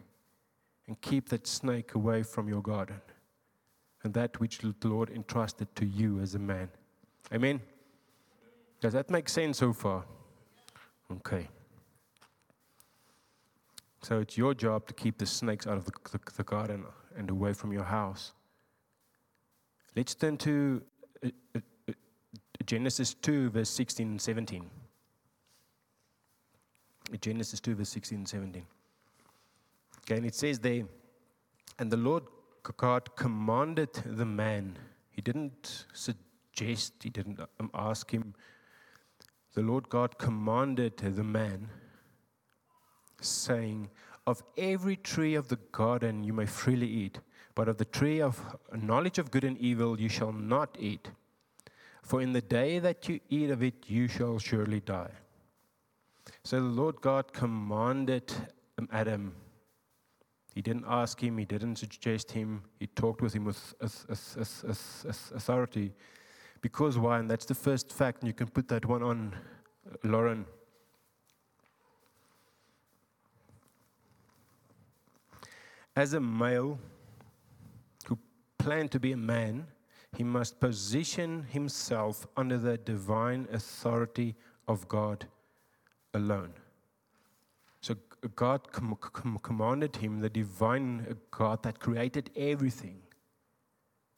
and 0.89 1.01
keep 1.01 1.29
that 1.29 1.47
snake 1.47 1.95
away 1.95 2.23
from 2.25 2.49
your 2.49 2.61
garden 2.61 3.01
and 4.03 4.13
that 4.15 4.39
which 4.41 4.59
the 4.59 4.75
Lord 4.89 5.11
entrusted 5.11 5.75
to 5.77 5.87
you 5.87 6.21
as 6.21 6.35
a 6.35 6.39
man. 6.39 6.69
Amen. 7.33 7.61
Does 8.87 8.93
that 8.93 9.11
make 9.11 9.29
sense 9.29 9.59
so 9.59 9.73
far? 9.73 10.05
Okay. 11.11 11.49
So 14.01 14.21
it's 14.21 14.39
your 14.39 14.55
job 14.55 14.87
to 14.87 14.95
keep 14.95 15.19
the 15.19 15.27
snakes 15.27 15.67
out 15.67 15.77
of 15.77 15.87
the, 15.87 15.91
the, 16.13 16.21
the 16.37 16.45
garden 16.45 16.85
and 17.17 17.29
away 17.29 17.53
from 17.53 17.73
your 17.73 17.83
house. 17.83 18.31
Let's 19.97 20.15
turn 20.15 20.37
to 20.37 20.85
uh, 21.25 21.31
uh, 21.57 21.61
uh, 21.89 21.93
Genesis 22.65 23.15
2, 23.15 23.51
verse 23.51 23.71
16 23.71 24.07
and 24.07 24.23
17. 24.23 24.71
Genesis 27.21 27.59
2, 27.59 27.75
verse 27.75 27.89
16 27.89 28.19
and 28.19 28.29
17. 28.29 28.63
Okay, 30.03 30.17
and 30.19 30.27
it 30.27 30.37
says 30.37 30.61
there, 30.61 30.85
and 31.81 31.91
the 31.91 31.97
Lord 31.97 32.23
God 32.77 33.17
commanded 33.17 33.93
the 34.05 34.27
man. 34.27 34.79
He 35.11 35.23
didn't 35.23 35.87
suggest, 35.93 36.93
he 37.03 37.11
didn't 37.11 37.41
um, 37.59 37.69
ask 37.75 38.09
him. 38.13 38.33
The 39.57 39.63
Lord 39.63 39.89
God 39.89 40.19
commanded 40.19 40.99
the 40.99 41.25
man, 41.25 41.71
saying, 43.23 43.89
Of 44.27 44.43
every 44.59 44.97
tree 44.97 45.35
of 45.35 45.49
the 45.49 45.57
garden 45.73 46.23
you 46.23 46.35
may 46.35 46.45
freely 46.45 46.87
eat, 46.87 47.21
but 47.55 47.67
of 47.67 47.79
the 47.79 47.87
tree 47.87 48.21
of 48.21 48.39
knowledge 48.75 49.19
of 49.19 49.31
good 49.31 49.45
and 49.45 49.57
evil 49.57 49.99
you 49.99 50.11
shall 50.11 50.33
not 50.33 50.77
eat. 50.79 51.09
For 52.03 52.21
in 52.21 52.35
the 52.35 52.43
day 52.43 52.79
that 52.81 53.09
you 53.09 53.19
eat 53.31 53.49
of 53.49 53.63
it, 53.63 53.89
you 53.89 54.09
shall 54.09 54.39
surely 54.39 54.81
die. 54.81 55.13
So 56.45 56.61
the 56.61 56.67
Lord 56.67 57.01
God 57.01 57.33
commanded 57.33 58.31
um, 58.79 58.91
Adam. 58.93 59.35
He 60.55 60.61
didn't 60.61 60.85
ask 60.87 61.19
him, 61.19 61.39
he 61.39 61.47
didn't 61.47 61.77
suggest 61.77 62.31
him, 62.33 62.63
he 62.79 62.89
talked 62.89 63.23
with 63.23 63.33
him 63.33 63.47
with 63.47 63.75
auth- 63.81 64.07
auth- 64.07 64.37
auth- 64.37 64.65
auth- 64.67 65.07
auth- 65.07 65.33
authority. 65.35 65.95
Because 66.61 66.99
why? 66.99 67.19
And 67.19 67.31
that's 67.31 67.45
the 67.45 67.55
first 67.55 67.93
fact, 67.93 68.21
and 68.23 68.29
you 68.29 68.35
can 68.35 68.49
put 68.49 68.69
that 68.69 68.87
one 68.87 69.03
on, 69.03 69.35
uh, 69.91 69.97
Lauren. 70.03 70.47
As 75.95 76.13
a 76.13 76.21
male 76.21 76.79
who 78.07 78.19
planned 78.59 78.91
to 78.93 79.01
be 79.01 79.13
a 79.13 79.17
man, 79.17 79.67
he 80.17 80.25
must 80.25 80.61
position 80.61 81.45
himself 81.51 82.27
under 82.37 82.59
the 82.59 82.79
divine 82.79 83.47
authority 83.53 84.35
of 84.67 84.89
God 84.89 85.27
alone. 86.15 86.53
So 87.81 87.95
God 88.35 88.73
com- 88.73 88.97
com- 89.01 89.39
commanded 89.43 89.97
him, 89.97 90.21
the 90.21 90.31
divine 90.31 91.07
uh, 91.09 91.15
God 91.31 91.63
that 91.63 91.79
created 91.79 92.31
everything. 92.35 93.01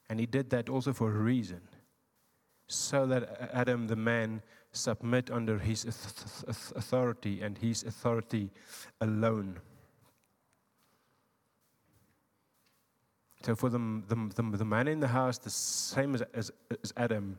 And 0.08 0.18
he 0.18 0.26
did 0.26 0.48
that 0.50 0.68
also 0.68 0.92
for 0.92 1.10
a 1.10 1.18
reason. 1.18 1.60
So 2.68 3.06
that 3.06 3.50
Adam, 3.52 3.86
the 3.86 3.96
man, 3.96 4.42
submit 4.72 5.30
under 5.30 5.58
his 5.58 5.84
auth- 5.86 6.44
auth- 6.44 6.76
authority 6.76 7.40
and 7.40 7.56
his 7.58 7.82
authority 7.82 8.50
alone. 9.00 9.58
So 13.42 13.54
for 13.54 13.70
the, 13.70 13.78
the, 14.08 14.16
the, 14.34 14.56
the 14.58 14.64
man 14.64 14.88
in 14.88 15.00
the 15.00 15.08
house, 15.08 15.38
the 15.38 15.50
same 15.50 16.14
as, 16.14 16.22
as, 16.34 16.50
as 16.82 16.92
Adam, 16.96 17.38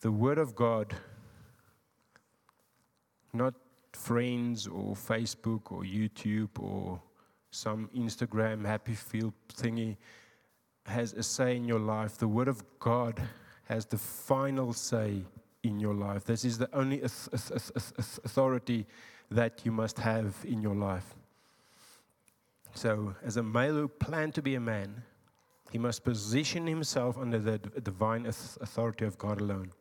the 0.00 0.12
word 0.12 0.38
of 0.38 0.54
God, 0.54 0.94
not 3.32 3.54
friends 3.92 4.66
or 4.66 4.94
Facebook 4.94 5.72
or 5.72 5.82
YouTube 5.82 6.50
or 6.60 7.00
some 7.50 7.90
Instagram 7.96 8.64
happy 8.64 8.94
feel 8.94 9.32
thingy, 9.48 9.96
has 10.86 11.12
a 11.14 11.22
say 11.22 11.56
in 11.56 11.64
your 11.64 11.78
life. 11.80 12.18
The 12.18 12.28
word 12.28 12.48
of 12.48 12.62
God 12.78 13.20
has 13.64 13.86
the 13.86 13.98
final 13.98 14.72
say 14.72 15.22
in 15.62 15.78
your 15.80 15.94
life. 15.94 16.24
This 16.24 16.44
is 16.44 16.58
the 16.58 16.68
only 16.74 17.02
authority 17.02 18.86
that 19.30 19.60
you 19.64 19.72
must 19.72 19.98
have 19.98 20.36
in 20.44 20.60
your 20.60 20.74
life. 20.74 21.14
So, 22.74 23.14
as 23.24 23.36
a 23.36 23.42
male 23.42 23.74
who 23.74 23.88
planned 23.88 24.34
to 24.34 24.42
be 24.42 24.54
a 24.54 24.60
man, 24.60 25.02
he 25.70 25.78
must 25.78 26.04
position 26.04 26.66
himself 26.66 27.16
under 27.18 27.38
the 27.38 27.58
divine 27.58 28.26
authority 28.26 29.04
of 29.04 29.18
God 29.18 29.40
alone. 29.40 29.72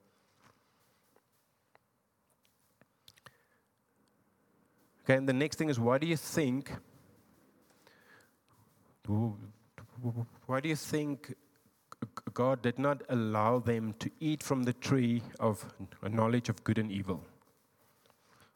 Okay, 5.03 5.17
and 5.17 5.27
the 5.27 5.33
next 5.33 5.57
thing 5.57 5.69
is 5.69 5.79
why 5.79 5.97
do 5.97 6.07
you 6.07 6.15
think 6.15 6.71
why 10.45 10.59
do 10.59 10.69
you 10.69 10.75
think 10.75 11.35
God 12.33 12.61
did 12.61 12.79
not 12.79 13.01
allow 13.09 13.59
them 13.59 13.93
to 13.99 14.09
eat 14.19 14.43
from 14.43 14.63
the 14.63 14.73
tree 14.73 15.21
of 15.39 15.65
knowledge 16.07 16.49
of 16.49 16.63
good 16.63 16.77
and 16.77 16.91
evil? 16.91 17.23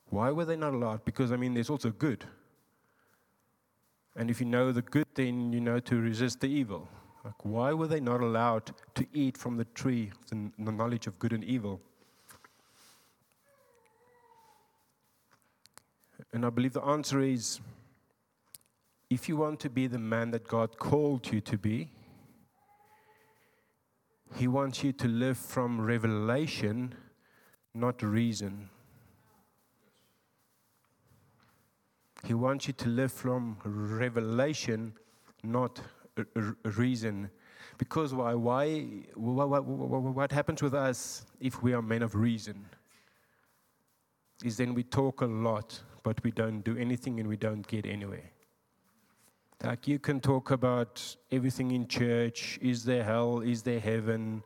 Why 0.09 0.31
were 0.31 0.45
they 0.45 0.55
not 0.55 0.73
allowed? 0.73 1.03
Because, 1.05 1.31
I 1.31 1.35
mean, 1.35 1.53
there's 1.53 1.69
also 1.69 1.89
good. 1.89 2.25
And 4.15 4.29
if 4.29 4.39
you 4.39 4.45
know 4.45 4.71
the 4.71 4.81
good, 4.81 5.07
then 5.15 5.51
you 5.51 5.59
know 5.59 5.79
to 5.79 5.99
resist 5.99 6.39
the 6.39 6.47
evil. 6.47 6.87
Like, 7.23 7.43
why 7.43 7.73
were 7.73 7.87
they 7.87 7.99
not 7.99 8.21
allowed 8.21 8.71
to 8.93 9.05
eat 9.13 9.35
from 9.35 9.57
the 9.57 9.65
tree, 9.65 10.11
of 10.31 10.51
the 10.57 10.71
knowledge 10.71 11.07
of 11.07 11.17
good 11.17 11.33
and 11.33 11.43
evil? 11.43 11.81
And 16.31 16.45
I 16.45 16.49
believe 16.49 16.73
the 16.73 16.83
answer 16.83 17.21
is 17.21 17.59
if 19.09 19.27
you 19.27 19.37
want 19.37 19.59
to 19.61 19.69
be 19.69 19.87
the 19.87 19.99
man 19.99 20.31
that 20.31 20.47
God 20.47 20.77
called 20.77 21.31
you 21.31 21.41
to 21.41 21.57
be, 21.57 21.89
He 24.33 24.47
wants 24.47 24.83
you 24.83 24.91
to 24.93 25.07
live 25.07 25.37
from 25.37 25.79
revelation, 25.79 26.95
not 27.73 28.01
reason. 28.01 28.69
He 32.25 32.33
wants 32.33 32.67
you 32.67 32.73
to 32.73 32.89
live 32.89 33.11
from 33.11 33.57
revelation, 33.63 34.93
not 35.43 35.79
reason. 36.63 37.29
Because 37.77 38.13
why? 38.13 38.33
Why? 38.33 38.79
What, 39.15 40.31
happens 40.31 40.63
with 40.63 40.73
us 40.73 41.25
if 41.39 41.61
we 41.61 41.73
are 41.73 41.81
men 41.81 42.01
of 42.01 42.15
reason? 42.15 42.65
Is 44.43 44.57
then 44.57 44.73
we 44.73 44.83
talk 44.83 45.21
a 45.21 45.25
lot, 45.25 45.79
but 46.03 46.21
we 46.23 46.31
don't 46.31 46.61
do 46.61 46.77
anything 46.77 47.19
and 47.19 47.29
we 47.29 47.37
don't 47.37 47.65
get 47.67 47.85
anywhere. 47.85 48.31
Like 49.63 49.87
you 49.87 49.99
can 49.99 50.19
talk 50.19 50.51
about 50.51 51.15
everything 51.31 51.71
in 51.71 51.87
church. 51.87 52.59
Is 52.61 52.83
there 52.83 53.03
hell? 53.03 53.39
Is 53.39 53.63
there 53.63 53.79
heaven? 53.79 54.43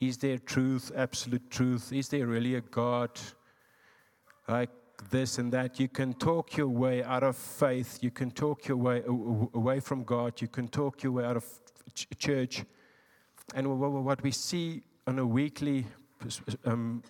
Is 0.00 0.18
there 0.18 0.38
truth, 0.38 0.90
absolute 0.96 1.50
truth? 1.50 1.92
Is 1.92 2.08
there 2.08 2.26
really 2.26 2.56
a 2.56 2.60
God? 2.60 3.10
Like 4.48 4.70
this 5.10 5.38
and 5.38 5.52
that. 5.52 5.78
You 5.78 5.88
can 5.88 6.14
talk 6.14 6.56
your 6.56 6.68
way 6.68 7.02
out 7.02 7.22
of 7.22 7.36
faith. 7.36 7.98
You 8.00 8.10
can 8.10 8.30
talk 8.30 8.68
your 8.68 8.76
way 8.76 9.02
away 9.06 9.80
from 9.80 10.04
God. 10.04 10.40
You 10.40 10.48
can 10.48 10.68
talk 10.68 11.02
your 11.02 11.12
way 11.12 11.24
out 11.24 11.36
of 11.36 11.44
church. 12.18 12.64
And 13.54 13.78
what 13.78 14.22
we 14.22 14.30
see 14.32 14.82
on 15.06 15.18
a 15.18 15.26
weekly 15.26 15.86
um, 16.64 17.02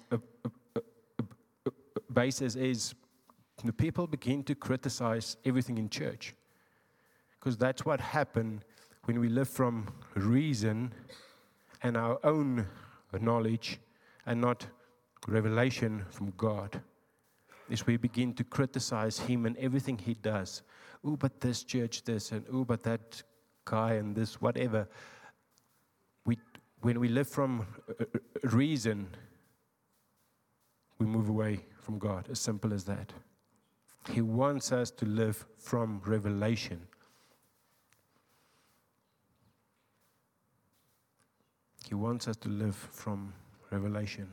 basis 2.13 2.57
is 2.57 2.95
the 3.65 3.73
people 3.73 4.07
begin 4.07 4.43
to 4.45 4.55
criticize 4.55 5.37
everything 5.45 5.79
in 5.79 5.89
church. 5.89 6.35
Because 7.47 7.59
that's 7.59 7.85
what 7.85 8.01
happened 8.01 8.65
when 9.05 9.21
we 9.21 9.29
live 9.29 9.49
from 9.49 9.87
reason 10.17 10.93
and 11.85 11.97
our 11.97 12.19
own 12.25 12.67
knowledge 13.21 13.79
and 14.27 14.41
not 14.41 14.67
revelation 15.29 16.05
from 16.11 16.33
God. 16.37 16.83
Is 17.71 17.87
we 17.87 17.99
begin 17.99 18.35
to 18.35 18.43
criticize 18.43 19.21
him 19.21 19.47
and 19.47 19.57
everything 19.59 19.97
he 19.97 20.15
does. 20.15 20.63
Oh, 21.05 21.15
but 21.15 21.41
this 21.41 21.63
church, 21.63 22.03
this, 22.03 22.33
and 22.33 22.45
oh, 22.53 22.65
but 22.65 22.83
that 22.83 23.23
guy, 23.65 23.93
and 23.93 24.17
this, 24.17 24.41
whatever. 24.41 24.89
We, 26.25 26.39
when 26.81 26.99
we 26.99 27.07
live 27.07 27.29
from 27.29 27.65
uh, 27.89 27.93
uh, 28.01 28.19
reason, 28.43 29.07
we 30.99 31.07
move 31.07 31.29
away 31.29 31.61
from 31.81 32.01
God. 32.01 32.27
As 32.29 32.41
simple 32.41 32.75
as 32.75 32.83
that. 32.87 33.13
He 34.11 34.21
wants 34.21 34.73
us 34.73 34.91
to 34.91 35.07
live 35.07 35.47
from 35.59 36.03
revelation. 36.05 36.89
He 41.89 41.95
wants 41.95 42.27
us 42.27 42.37
to 42.39 42.49
live 42.49 42.75
from 42.75 43.33
revelation. 43.71 44.29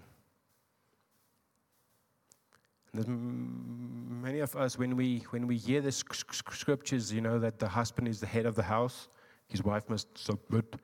There's 2.94 3.08
many 3.08 4.40
of 4.40 4.56
us, 4.56 4.78
when 4.78 4.96
we, 4.96 5.20
when 5.32 5.48
we 5.48 5.58
hear 5.58 5.82
the 5.82 5.92
scriptures, 5.92 7.12
you 7.12 7.22
know, 7.22 7.40
that 7.40 7.60
the 7.60 7.68
husband 7.68 8.08
is 8.08 8.20
the 8.20 8.28
head 8.28 8.46
of 8.46 8.56
the 8.56 8.64
house, 8.64 9.08
his 9.48 9.64
wife 9.64 9.90
must 9.90 10.16
submit, 10.18 10.76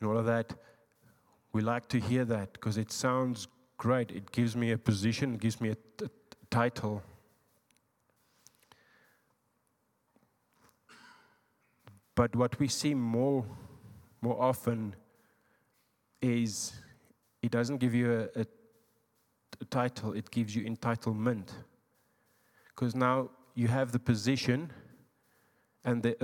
and 0.00 0.08
all 0.08 0.16
of 0.16 0.24
that, 0.26 0.54
we 1.52 1.60
like 1.60 1.86
to 1.88 2.00
hear 2.00 2.24
that 2.24 2.54
because 2.54 2.78
it 2.78 2.90
sounds 2.90 3.46
great. 3.76 4.10
It 4.10 4.32
gives 4.32 4.56
me 4.56 4.72
a 4.72 4.78
position, 4.78 5.34
it 5.34 5.40
gives 5.40 5.60
me 5.60 5.70
a, 5.70 5.76
title. 6.50 7.02
But 12.14 12.36
what 12.36 12.58
we 12.60 12.68
see 12.68 12.94
more, 12.94 13.44
more 14.22 14.40
often 14.40 14.94
is 16.24 16.72
it 17.42 17.50
doesn't 17.50 17.78
give 17.78 17.94
you 17.94 18.12
a, 18.12 18.40
a, 18.40 18.46
a 19.60 19.64
title, 19.70 20.12
it 20.12 20.30
gives 20.30 20.56
you 20.56 20.64
entitlement. 20.64 21.50
Because 22.68 22.94
now 22.94 23.30
you 23.54 23.68
have 23.68 23.92
the 23.92 23.98
position 23.98 24.72
and 25.84 26.02
the 26.02 26.16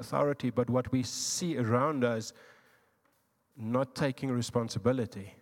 authority, 0.00 0.50
but 0.50 0.68
what 0.68 0.90
we 0.90 1.02
see 1.04 1.56
around 1.56 2.04
us, 2.04 2.32
not 3.56 3.94
taking 3.94 4.32
responsibility. 4.32 5.32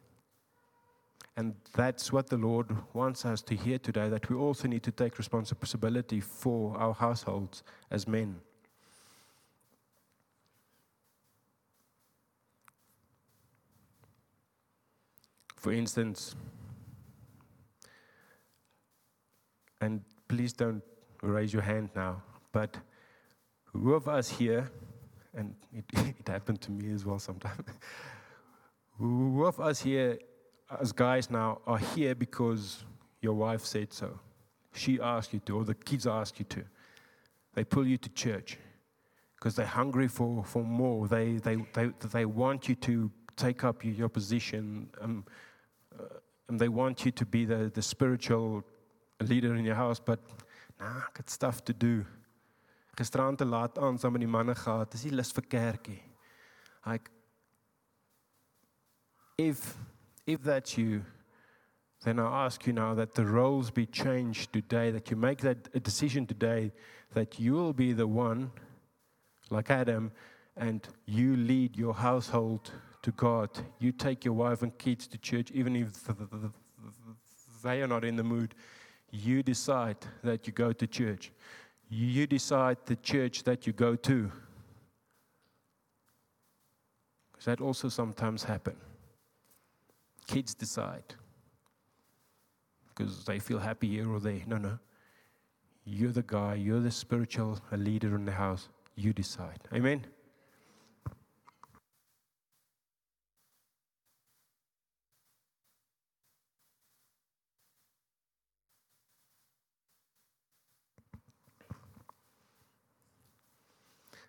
And 1.36 1.54
that's 1.72 2.12
what 2.12 2.28
the 2.28 2.36
Lord 2.36 2.76
wants 2.92 3.24
us 3.24 3.40
to 3.42 3.54
hear 3.54 3.78
today 3.78 4.10
that 4.10 4.28
we 4.28 4.36
also 4.36 4.68
need 4.68 4.82
to 4.82 4.92
take 4.92 5.16
responsibility 5.16 6.20
for 6.20 6.76
our 6.76 6.92
households 6.92 7.62
as 7.90 8.06
men. 8.06 8.36
For 15.62 15.72
instance, 15.72 16.34
and 19.80 20.00
please 20.26 20.52
don't 20.52 20.82
raise 21.22 21.52
your 21.52 21.62
hand 21.62 21.90
now, 21.94 22.20
but 22.50 22.76
who 23.66 23.94
of 23.94 24.08
us 24.08 24.28
here, 24.28 24.68
and 25.32 25.54
it, 25.72 25.84
it 26.18 26.26
happened 26.26 26.60
to 26.62 26.72
me 26.72 26.92
as 26.92 27.06
well 27.06 27.20
sometimes, 27.20 27.64
who 28.98 29.44
of 29.44 29.60
us 29.60 29.80
here, 29.80 30.18
as 30.80 30.90
guys 30.90 31.30
now, 31.30 31.60
are 31.64 31.78
here 31.78 32.16
because 32.16 32.84
your 33.20 33.34
wife 33.34 33.64
said 33.64 33.92
so? 33.92 34.18
She 34.74 34.98
asked 35.00 35.32
you 35.32 35.38
to, 35.46 35.58
or 35.58 35.64
the 35.64 35.74
kids 35.76 36.08
asked 36.08 36.40
you 36.40 36.44
to. 36.46 36.64
They 37.54 37.62
pull 37.62 37.86
you 37.86 37.98
to 37.98 38.08
church 38.08 38.58
because 39.36 39.54
they're 39.54 39.64
hungry 39.64 40.08
for, 40.08 40.42
for 40.42 40.64
more. 40.64 41.06
They, 41.06 41.34
they, 41.34 41.58
they, 41.72 41.90
they 42.10 42.24
want 42.24 42.68
you 42.68 42.74
to 42.74 43.12
take 43.36 43.62
up 43.62 43.84
your 43.84 44.08
position. 44.08 44.88
Um, 45.00 45.24
and 46.48 46.58
they 46.58 46.68
want 46.68 47.04
you 47.04 47.10
to 47.10 47.24
be 47.24 47.44
the, 47.44 47.70
the 47.72 47.82
spiritual 47.82 48.64
leader 49.20 49.54
in 49.54 49.64
your 49.64 49.74
house, 49.74 50.00
but 50.00 50.20
nah, 50.80 50.86
I 50.86 51.04
got 51.14 51.30
stuff 51.30 51.64
to 51.64 51.72
do. 51.72 52.04
Gisterand 52.96 53.38
te 53.38 53.44
laat 53.44 53.78
aan 53.78 53.98
saam 53.98 54.12
met 54.12 54.20
die 54.20 54.28
manne 54.28 54.54
gehad. 54.54 54.90
Dis 54.90 55.04
nie 55.04 55.14
lus 55.16 55.32
vir 55.32 55.46
kerkie. 55.48 56.00
Like 56.84 57.10
if 59.38 59.76
if 60.26 60.42
that's 60.42 60.76
you, 60.76 61.02
then 62.04 62.18
I 62.18 62.44
ask 62.44 62.66
you 62.66 62.72
now 62.72 62.94
that 62.94 63.14
the 63.14 63.24
roles 63.24 63.70
be 63.70 63.86
changed 63.86 64.52
today, 64.52 64.90
that 64.90 65.10
you 65.10 65.16
make 65.16 65.40
that 65.40 65.68
a 65.74 65.80
decision 65.80 66.26
today 66.26 66.72
that 67.14 67.38
you 67.38 67.52
will 67.54 67.72
be 67.72 67.92
the 67.92 68.06
one, 68.06 68.50
like 69.50 69.70
Adam, 69.70 70.12
and 70.56 70.86
you 71.06 71.36
lead 71.36 71.76
your 71.76 71.94
household 71.94 72.70
to 73.02 73.10
God. 73.12 73.50
You 73.78 73.92
take 73.92 74.24
your 74.24 74.34
wife 74.34 74.62
and 74.62 74.76
kids 74.78 75.06
to 75.08 75.18
church, 75.18 75.50
even 75.52 75.76
if 75.76 75.88
they 77.62 77.82
are 77.82 77.86
not 77.86 78.04
in 78.04 78.16
the 78.16 78.24
mood. 78.24 78.54
You 79.10 79.42
decide 79.42 79.98
that 80.22 80.46
you 80.46 80.52
go 80.52 80.72
to 80.72 80.86
church. 80.86 81.32
You 81.90 82.26
decide 82.26 82.78
the 82.86 82.96
church 82.96 83.42
that 83.42 83.66
you 83.66 83.72
go 83.72 83.96
to. 83.96 84.32
Because 87.32 87.44
that 87.44 87.60
also 87.60 87.88
sometimes 87.88 88.44
happen. 88.44 88.76
Kids 90.26 90.54
decide 90.54 91.14
because 92.94 93.24
they 93.24 93.38
feel 93.38 93.58
happy 93.58 93.88
here 93.88 94.10
or 94.10 94.20
there. 94.20 94.40
No, 94.46 94.56
no. 94.58 94.78
You're 95.84 96.12
the 96.12 96.22
guy, 96.22 96.54
you're 96.54 96.80
the 96.80 96.90
spiritual 96.90 97.58
leader 97.72 98.14
in 98.14 98.24
the 98.24 98.32
house. 98.32 98.68
You 98.94 99.12
decide. 99.12 99.58
Amen. 99.72 100.06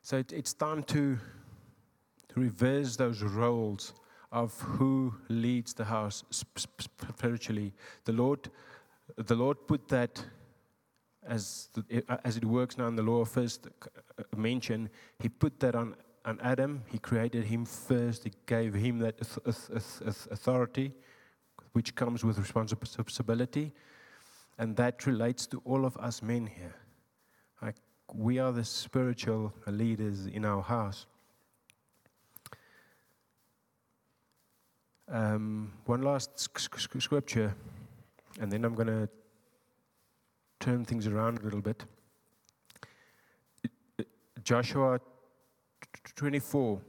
So 0.03 0.17
it, 0.17 0.31
it's 0.33 0.53
time 0.53 0.83
to, 0.83 1.17
reverse 2.35 2.95
those 2.95 3.21
roles 3.21 3.93
of 4.31 4.59
who 4.59 5.13
leads 5.29 5.73
the 5.73 5.85
house 5.85 6.23
sp- 6.33 6.57
sp- 6.57 7.13
spiritually. 7.17 7.73
The 8.05 8.13
Lord, 8.13 8.49
the 9.15 9.35
Lord 9.35 9.67
put 9.67 9.87
that 9.89 10.23
as, 11.27 11.69
the, 11.73 12.03
as 12.25 12.37
it 12.37 12.43
works 12.43 12.77
now 12.77 12.87
in 12.87 12.95
the 12.95 13.03
law 13.03 13.23
first 13.23 13.67
uh, 13.67 14.23
mention, 14.35 14.89
He 15.19 15.29
put 15.29 15.59
that 15.59 15.75
on, 15.75 15.95
on 16.25 16.39
Adam. 16.41 16.81
He 16.87 16.97
created 16.97 17.45
him 17.45 17.65
first, 17.65 18.23
He 18.23 18.31
gave 18.45 18.73
him 18.73 18.99
that 18.99 19.21
authority, 20.31 20.91
which 21.73 21.95
comes 21.95 22.23
with 22.23 22.39
responsibility. 22.39 23.71
And 24.57 24.75
that 24.75 25.05
relates 25.05 25.47
to 25.47 25.61
all 25.65 25.85
of 25.85 25.95
us 25.97 26.21
men 26.21 26.47
here. 26.47 26.75
We 28.11 28.39
are 28.39 28.51
the 28.51 28.63
spiritual 28.63 29.53
leaders 29.67 30.25
in 30.25 30.45
our 30.45 30.61
house. 30.61 31.05
Um, 35.09 35.71
one 35.85 36.01
last 36.01 36.39
scripture, 36.39 37.55
and 38.39 38.51
then 38.51 38.65
I'm 38.65 38.73
going 38.73 38.87
to 38.87 39.09
turn 40.59 40.85
things 40.85 41.07
around 41.07 41.39
a 41.39 41.41
little 41.43 41.61
bit. 41.61 41.83
Joshua 44.43 44.99
24, 46.15 46.81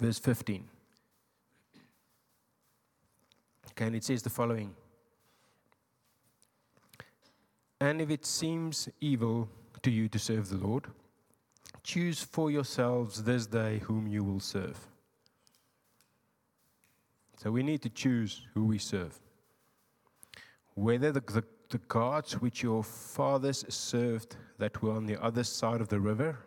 verse 0.00 0.18
15. 0.18 0.68
Okay, 3.70 3.86
and 3.86 3.96
it 3.96 4.04
says 4.04 4.22
the 4.22 4.30
following 4.30 4.74
And 7.80 8.00
if 8.00 8.10
it 8.10 8.24
seems 8.24 8.88
evil 9.00 9.48
to 9.82 9.90
you 9.90 10.08
to 10.08 10.18
serve 10.18 10.48
the 10.48 10.56
Lord, 10.56 10.86
choose 11.82 12.22
for 12.22 12.50
yourselves 12.50 13.24
this 13.24 13.46
day 13.46 13.78
whom 13.80 14.06
you 14.06 14.22
will 14.24 14.40
serve. 14.40 14.78
So 17.38 17.50
we 17.50 17.62
need 17.62 17.82
to 17.82 17.88
choose 17.88 18.46
who 18.54 18.64
we 18.64 18.78
serve. 18.78 19.18
Whether 20.74 21.10
the, 21.10 21.20
the, 21.20 21.44
the 21.70 21.78
gods 21.88 22.40
which 22.40 22.62
your 22.62 22.84
fathers 22.84 23.64
served 23.68 24.36
that 24.58 24.80
were 24.80 24.92
on 24.92 25.06
the 25.06 25.20
other 25.20 25.42
side 25.42 25.80
of 25.80 25.88
the 25.88 25.98
river, 25.98 26.38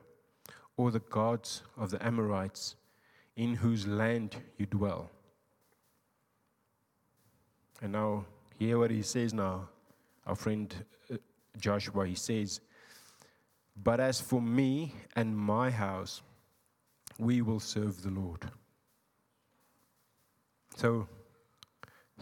or 0.78 0.92
the 0.92 1.00
gods 1.00 1.64
of 1.78 1.90
the 1.90 2.06
Amorites 2.06 2.76
in 3.36 3.56
whose 3.56 3.88
land 3.88 4.36
you 4.58 4.66
dwell. 4.66 5.10
And 7.82 7.94
now, 7.94 8.26
hear 8.58 8.80
what 8.80 8.92
he 8.92 9.02
says 9.02 9.34
now, 9.34 9.70
our 10.26 10.36
friend 10.36 10.74
uh, 11.12 11.18
Joshua. 11.58 12.08
He 12.08 12.16
says, 12.16 12.62
But 13.76 14.00
as 14.00 14.22
for 14.22 14.42
me 14.42 14.96
and 15.16 15.38
my 15.38 15.70
house, 15.70 16.22
we 17.18 17.42
will 17.42 17.60
serve 17.60 18.02
the 18.02 18.10
Lord. 18.10 18.50
So 20.76 21.08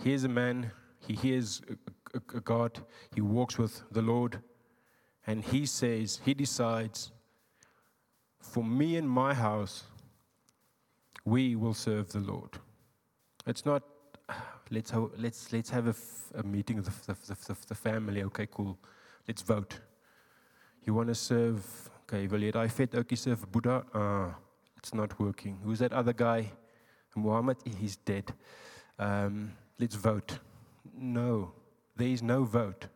here's 0.04 0.24
a 0.24 0.30
man, 0.30 0.72
he 1.00 1.14
hears 1.14 1.62
a, 1.70 2.18
a, 2.18 2.38
a 2.38 2.42
God, 2.42 2.80
he 3.14 3.22
walks 3.22 3.58
with 3.58 3.84
the 3.92 4.02
Lord, 4.02 4.40
and 5.26 5.44
he 5.44 5.66
says, 5.66 6.20
he 6.26 6.34
decides, 6.34 7.12
for 8.40 8.64
me 8.64 8.98
and 8.98 9.10
my 9.10 9.34
house, 9.34 9.84
we 11.26 11.56
will 11.56 11.74
serve 11.74 12.12
the 12.12 12.20
Lord. 12.20 12.60
It's 13.48 13.66
not, 13.66 13.84
let's, 14.70 14.92
ho- 14.92 15.12
let's, 15.18 15.54
let's 15.54 15.70
have 15.70 15.88
a, 15.88 15.92
f- 15.92 16.32
a 16.36 16.44
meeting 16.44 16.78
of 16.78 16.86
the, 16.86 17.14
the, 17.14 17.36
the, 17.36 17.58
the 17.68 17.76
family. 17.76 18.24
Okay, 18.24 18.48
cool. 18.52 18.78
Let's 19.28 19.42
vote. 19.42 19.80
You 20.86 20.94
want 20.94 21.08
to 21.08 21.16
serve, 21.16 21.66
okay, 22.04 22.28
wil 22.28 22.42
jy 22.42 22.52
daai 22.52 23.18
serve 23.18 23.50
Buddha? 23.52 23.86
Uh, 23.94 24.34
it's 24.78 24.94
not 24.94 25.18
working. 25.20 25.60
Who's 25.64 25.80
that 25.80 25.94
other 25.94 26.14
guy? 26.14 26.52
Muhammad, 27.16 27.58
he's 27.80 27.96
dead. 27.96 28.34
Um, 29.00 29.54
let's 29.80 29.96
vote. 29.96 30.40
No, 30.98 31.54
there 31.96 32.08
is 32.08 32.22
no 32.22 32.44
vote. 32.44 32.88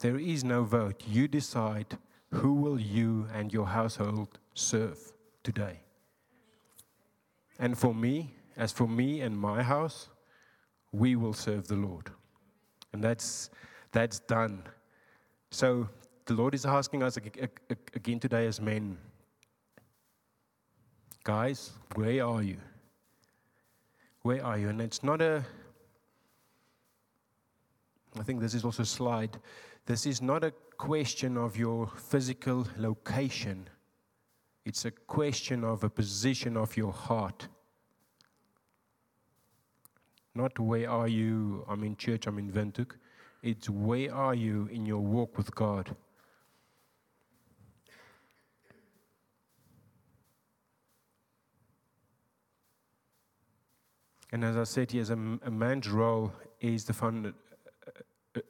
There 0.00 0.18
is 0.18 0.44
no 0.44 0.64
vote. 0.64 1.02
You 1.08 1.28
decide 1.28 1.96
who 2.30 2.54
will 2.54 2.78
you 2.78 3.26
and 3.32 3.52
your 3.52 3.66
household 3.66 4.38
serve 4.54 4.98
today. 5.42 5.80
And 7.58 7.78
for 7.78 7.94
me, 7.94 8.34
as 8.56 8.72
for 8.72 8.86
me 8.86 9.22
and 9.22 9.38
my 9.38 9.62
house, 9.62 10.08
we 10.92 11.16
will 11.16 11.32
serve 11.32 11.68
the 11.68 11.76
Lord. 11.76 12.10
And 12.92 13.02
that's, 13.02 13.50
that's 13.92 14.18
done. 14.18 14.62
So 15.50 15.88
the 16.26 16.34
Lord 16.34 16.54
is 16.54 16.66
asking 16.66 17.02
us 17.02 17.16
again 17.16 18.20
today 18.20 18.46
as 18.46 18.60
men 18.60 18.98
guys, 21.26 21.72
where 21.96 22.24
are 22.24 22.40
you? 22.40 22.56
Where 24.22 24.44
are 24.44 24.56
you? 24.58 24.68
And 24.68 24.80
it's 24.80 25.02
not 25.02 25.20
a, 25.20 25.44
I 28.16 28.22
think 28.22 28.40
this 28.40 28.54
is 28.54 28.64
also 28.64 28.84
a 28.84 28.86
slide. 28.86 29.36
This 29.86 30.06
is 30.06 30.22
not 30.22 30.44
a 30.44 30.52
question 30.78 31.36
of 31.36 31.56
your 31.56 31.88
physical 31.96 32.66
location, 32.76 33.68
it's 34.64 34.84
a 34.84 34.92
question 34.92 35.64
of 35.64 35.82
a 35.82 35.90
position 35.90 36.56
of 36.56 36.76
your 36.76 36.92
heart. 36.92 37.48
Not 40.36 40.56
where 40.60 40.88
are 40.88 41.08
you, 41.08 41.64
I'm 41.68 41.82
in 41.82 41.96
church, 41.96 42.28
I'm 42.28 42.38
in 42.38 42.52
Windhoek. 42.52 42.92
It's 43.42 43.68
where 43.68 44.14
are 44.14 44.34
you 44.34 44.68
in 44.70 44.86
your 44.86 45.00
walk 45.00 45.36
with 45.36 45.52
God. 45.54 45.96
And 54.36 54.44
as 54.44 54.58
I 54.58 54.64
said, 54.64 54.92
yes, 54.92 55.08
a, 55.08 55.14
a 55.14 55.50
man's 55.50 55.88
role 55.88 56.30
is 56.60 56.84
the 56.84 56.92
uh, 56.92 58.40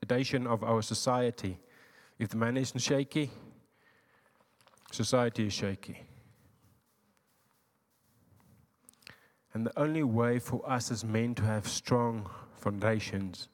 foundation 0.00 0.46
of 0.46 0.62
our 0.62 0.82
society. 0.82 1.58
If 2.16 2.28
the 2.28 2.36
man 2.36 2.56
isn't 2.56 2.78
shaky, 2.78 3.28
society 4.92 5.48
is 5.48 5.52
shaky. 5.52 6.00
And 9.52 9.66
the 9.66 9.76
only 9.76 10.04
way 10.04 10.38
for 10.38 10.62
us 10.70 10.92
as 10.92 11.04
men 11.04 11.34
to 11.34 11.42
have 11.42 11.66
strong 11.66 12.30
foundations 12.54 13.48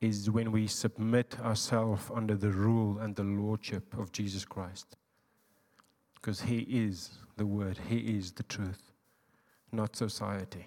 is 0.00 0.30
when 0.30 0.50
we 0.50 0.66
submit 0.66 1.38
ourselves 1.40 2.10
under 2.14 2.36
the 2.36 2.52
rule 2.52 3.00
and 3.00 3.14
the 3.14 3.24
lordship 3.24 3.98
of 3.98 4.12
Jesus 4.12 4.46
Christ. 4.46 4.96
Because 6.14 6.40
He 6.40 6.60
is 6.60 7.18
the 7.36 7.44
Word, 7.44 7.78
He 7.86 7.98
is 7.98 8.32
the 8.32 8.42
truth 8.44 8.95
not 9.76 9.94
society. 9.94 10.66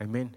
Amen. 0.00 0.34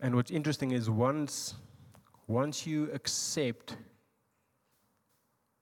And 0.00 0.14
what's 0.14 0.30
interesting 0.30 0.70
is 0.70 0.88
once, 0.88 1.54
once 2.26 2.66
you 2.66 2.90
accept 2.92 3.76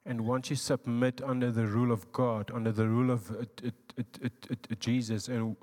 and 0.05 0.21
once 0.21 0.51
you 0.51 0.57
submit 0.57 1.21
under 1.23 1.51
the 1.51 1.67
rule 1.67 1.91
of 1.91 2.13
God, 2.13 2.51
under 2.55 2.71
the 2.71 2.87
rule 2.87 3.11
of 3.11 3.31
uh, 3.31 3.45
uh, 3.65 4.03
uh, 4.23 4.75
Jesus, 4.79 5.29
and 5.29 5.57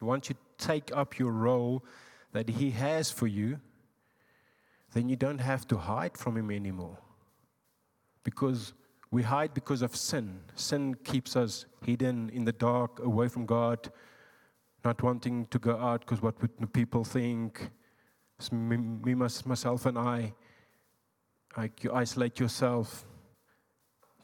once 0.00 0.30
you 0.30 0.36
take 0.56 0.96
up 0.96 1.18
your 1.18 1.32
role 1.32 1.84
that 2.32 2.48
He 2.48 2.70
has 2.70 3.10
for 3.10 3.26
you, 3.26 3.60
then 4.94 5.08
you 5.08 5.16
don't 5.16 5.40
have 5.40 5.66
to 5.68 5.76
hide 5.76 6.16
from 6.16 6.36
Him 6.36 6.50
anymore. 6.50 6.98
Because 8.22 8.72
we 9.10 9.22
hide 9.22 9.52
because 9.52 9.82
of 9.82 9.94
sin. 9.94 10.40
Sin 10.54 10.94
keeps 11.04 11.36
us 11.36 11.66
hidden 11.84 12.30
in 12.30 12.44
the 12.44 12.52
dark, 12.52 13.00
away 13.00 13.28
from 13.28 13.44
God, 13.44 13.90
not 14.84 15.02
wanting 15.02 15.46
to 15.46 15.58
go 15.58 15.76
out 15.76 16.00
because 16.00 16.22
what 16.22 16.40
would 16.40 16.72
people 16.72 17.04
think? 17.04 17.70
It's 18.38 18.50
me, 18.50 18.76
me, 18.76 19.14
myself, 19.14 19.86
and 19.86 19.98
I. 19.98 20.32
Like 21.56 21.84
you 21.84 21.92
isolate 21.92 22.40
yourself. 22.40 23.04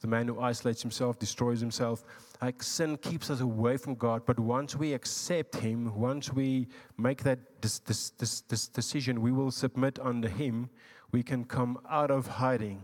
The 0.01 0.07
man 0.07 0.29
who 0.29 0.41
isolates 0.41 0.83
himself 0.83 1.19
destroys 1.19 1.61
himself. 1.61 2.05
Like 2.41 2.63
sin 2.63 2.97
keeps 2.97 3.29
us 3.29 3.41
away 3.41 3.77
from 3.77 3.95
God, 3.97 4.23
but 4.25 4.41
once 4.41 4.75
we 4.75 4.95
accept 4.95 5.57
Him, 5.57 5.95
once 5.95 6.33
we 6.33 6.69
make 6.97 7.23
that 7.25 7.39
this, 7.61 7.81
this, 7.81 8.11
this, 8.11 8.41
this 8.43 8.67
decision, 8.67 9.21
we 9.21 9.31
will 9.31 9.51
submit 9.51 9.99
under 10.03 10.29
Him, 10.29 10.71
we 11.13 11.23
can 11.23 11.45
come 11.45 11.79
out 11.91 12.11
of 12.11 12.27
hiding. 12.27 12.83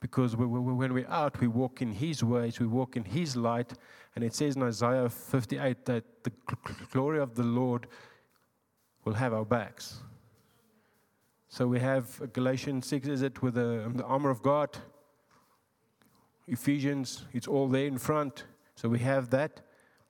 Because 0.00 0.36
we, 0.36 0.46
we, 0.46 0.60
when 0.60 0.94
we're 0.94 1.08
out, 1.08 1.40
we 1.40 1.48
walk 1.48 1.82
in 1.82 1.90
His 1.90 2.22
ways, 2.22 2.60
we 2.60 2.68
walk 2.68 2.96
in 2.96 3.02
His 3.02 3.34
light. 3.34 3.72
And 4.14 4.22
it 4.22 4.32
says 4.32 4.54
in 4.54 4.62
Isaiah 4.62 5.08
58 5.08 5.84
that 5.86 6.04
the 6.22 6.30
glory 6.92 7.18
of 7.18 7.34
the 7.34 7.42
Lord 7.42 7.88
will 9.04 9.14
have 9.14 9.32
our 9.32 9.44
backs. 9.44 10.02
So 11.48 11.66
we 11.66 11.80
have 11.80 12.32
Galatians 12.32 12.86
6, 12.86 13.08
is 13.08 13.22
it, 13.22 13.42
with 13.42 13.54
the, 13.54 13.90
the 13.92 14.04
armor 14.04 14.30
of 14.30 14.40
God? 14.40 14.78
Ephesians, 16.48 17.26
it's 17.32 17.46
all 17.46 17.68
there 17.68 17.86
in 17.86 17.98
front. 17.98 18.44
So 18.74 18.88
we 18.88 18.98
have 19.00 19.30
that. 19.30 19.60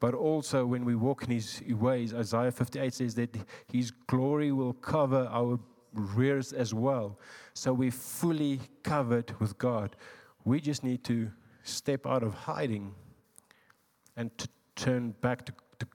but 0.01 0.14
also 0.14 0.64
when 0.64 0.85
we 0.85 0.94
walk 0.94 1.24
in 1.24 1.31
his 1.31 1.61
ways. 1.68 2.14
Isaiah 2.14 2.53
58 2.53 2.94
says 2.94 3.14
that 3.16 3.37
his 3.66 3.90
glory 3.90 4.53
will 4.53 4.74
cover 4.74 5.29
our 5.31 5.59
rears 5.92 6.53
as 6.53 6.72
well. 6.72 7.18
So 7.55 7.72
we're 7.72 7.90
fully 7.90 8.61
covered 8.83 9.38
with 9.40 9.59
God. 9.59 9.96
We 10.44 10.61
just 10.61 10.85
need 10.85 11.03
to 11.05 11.31
step 11.64 12.07
out 12.07 12.22
of 12.22 12.35
hiding 12.35 12.94
and 14.16 14.37
to 14.38 14.48
turn 14.77 15.14
back 15.20 15.44
to, 15.46 15.53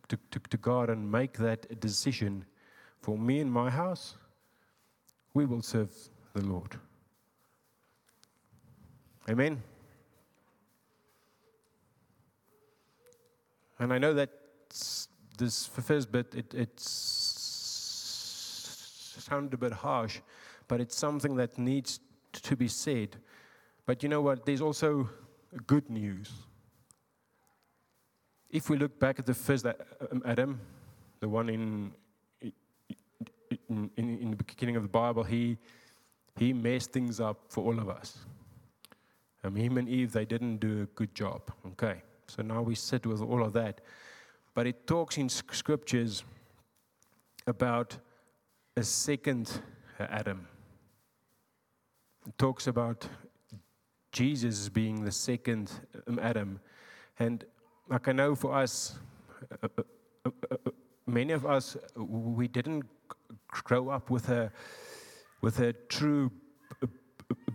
to, 0.10 0.18
to, 0.32 0.40
to 0.50 0.58
God 0.58 0.90
and 0.90 1.10
make 1.10 1.38
that 1.38 1.80
decision. 1.80 2.46
For 3.02 3.18
me 3.18 3.40
and 3.40 3.52
my 3.52 3.70
house, 3.70 4.18
we 5.34 5.46
will 5.46 5.62
serve 5.62 5.92
the 6.34 6.46
Lord. 6.46 6.78
Amen. 9.30 9.62
And 13.80 13.92
I 13.94 13.98
know 13.98 14.14
that 14.14 14.30
this 15.38 15.66
first 15.66 16.12
bit, 16.12 16.34
it, 16.36 16.54
it's 16.54 17.34
sounded 19.20 19.54
a 19.54 19.58
bit 19.58 19.74
harsh, 19.74 20.20
but 20.68 20.82
it's 20.82 20.96
something 20.96 21.36
that 21.38 21.58
needs 21.58 22.00
to 22.32 22.56
be 22.56 22.68
said. 22.68 23.18
But 23.86 24.04
you 24.04 24.10
know 24.10 24.22
what? 24.22 24.46
There's 24.46 24.62
also 24.62 25.10
good 25.68 25.90
news. 25.90 26.32
If 28.50 28.70
we 28.70 28.78
look 28.78 29.00
back 29.00 29.20
at 29.20 29.26
the 29.26 29.34
first 29.34 29.66
um, 29.66 30.22
Adam, 30.26 30.60
the 31.20 31.30
one 31.30 31.50
in, 31.50 31.92
in, 33.70 33.90
in, 33.98 34.30
the 34.32 34.38
beginning 34.38 34.76
of 34.76 34.84
the 34.84 34.90
Bible, 34.90 35.24
he, 35.24 35.58
he 36.38 36.54
messed 36.54 36.92
things 36.92 37.20
up 37.20 37.46
for 37.50 37.64
all 37.64 37.80
of 37.80 37.90
us. 37.90 38.20
Um, 39.44 39.56
him 39.56 39.78
and 39.78 39.90
Eve, 39.90 40.12
they 40.12 40.26
didn't 40.26 40.58
do 40.58 40.84
a 40.84 40.86
good 40.86 41.14
job. 41.16 41.42
Okay. 41.68 42.02
So 42.28 42.42
now 42.42 42.62
we 42.62 42.76
sit 42.76 43.06
with 43.06 43.22
all 43.22 43.44
of 43.44 43.54
that. 43.54 43.82
But 44.54 44.68
it 44.68 44.88
talks 44.88 45.18
in 45.18 45.30
scriptures 45.30 46.24
about 47.48 47.98
a 48.78 48.84
second 48.84 49.62
Adam. 50.00 50.48
It 52.28 52.38
talks 52.38 52.68
about 52.68 53.08
Jesus 54.12 54.70
being 54.70 55.04
the 55.04 55.12
second 55.12 55.72
um, 56.08 56.20
Adam. 56.22 56.60
And 57.20 57.44
I 57.90 58.12
know 58.12 58.36
for 58.36 58.54
us, 58.54 58.98
uh, 59.62 59.68
uh, 59.78 60.30
uh, 60.52 60.58
many 61.06 61.34
of 61.34 61.46
us, 61.46 61.76
we 61.96 62.48
didn't 62.48 62.84
grow 63.48 63.90
up 63.90 64.10
with 64.10 64.30
a, 64.30 64.52
with 65.42 65.60
a 65.60 65.74
true 65.90 66.32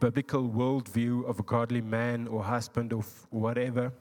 biblical 0.01 0.49
worldview 0.49 1.25
of 1.29 1.41
a 1.41 1.43
godly 1.43 1.81
man 1.81 2.29
or 2.29 2.43
husband 2.43 2.93
or 2.93 3.03
whatever. 3.31 3.93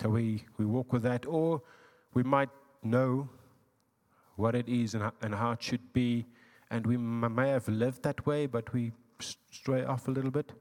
So 0.00 0.08
we, 0.08 0.44
we 0.58 0.64
walk 0.64 0.92
with 0.92 1.02
that, 1.02 1.26
or 1.26 1.62
we 2.14 2.22
might 2.22 2.50
know 2.82 3.28
what 4.36 4.54
it 4.54 4.68
is 4.68 4.94
and, 4.94 5.10
and 5.22 5.34
how 5.34 5.52
it 5.52 5.62
should 5.62 5.92
be, 5.92 6.26
and 6.70 6.86
we 6.86 6.96
may 6.96 7.48
have 7.50 7.68
lived 7.68 8.02
that 8.02 8.26
way, 8.26 8.46
but 8.46 8.72
we 8.72 8.92
stray 9.20 9.84
off 9.84 10.08
a 10.08 10.10
little 10.10 10.30
bit. 10.30 10.52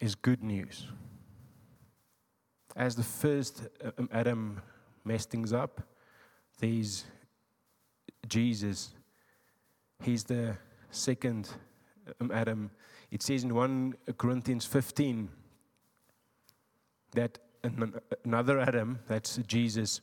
Is 0.00 0.14
good 0.14 0.44
news. 0.44 0.86
As 2.76 2.94
the 2.94 3.02
first 3.02 3.66
um, 3.98 4.08
Adam 4.12 4.62
messed 5.04 5.30
things 5.30 5.52
up, 5.52 5.82
there's 6.60 7.04
Jesus. 8.28 8.90
He's 10.04 10.22
the 10.22 10.56
second 10.90 11.50
um, 12.20 12.30
Adam. 12.32 12.70
It 13.10 13.22
says 13.22 13.42
in 13.42 13.52
1 13.52 13.94
Corinthians 14.16 14.64
15 14.64 15.28
that 17.12 17.38
another 18.24 18.60
Adam, 18.60 19.00
that's 19.08 19.36
Jesus, 19.38 20.00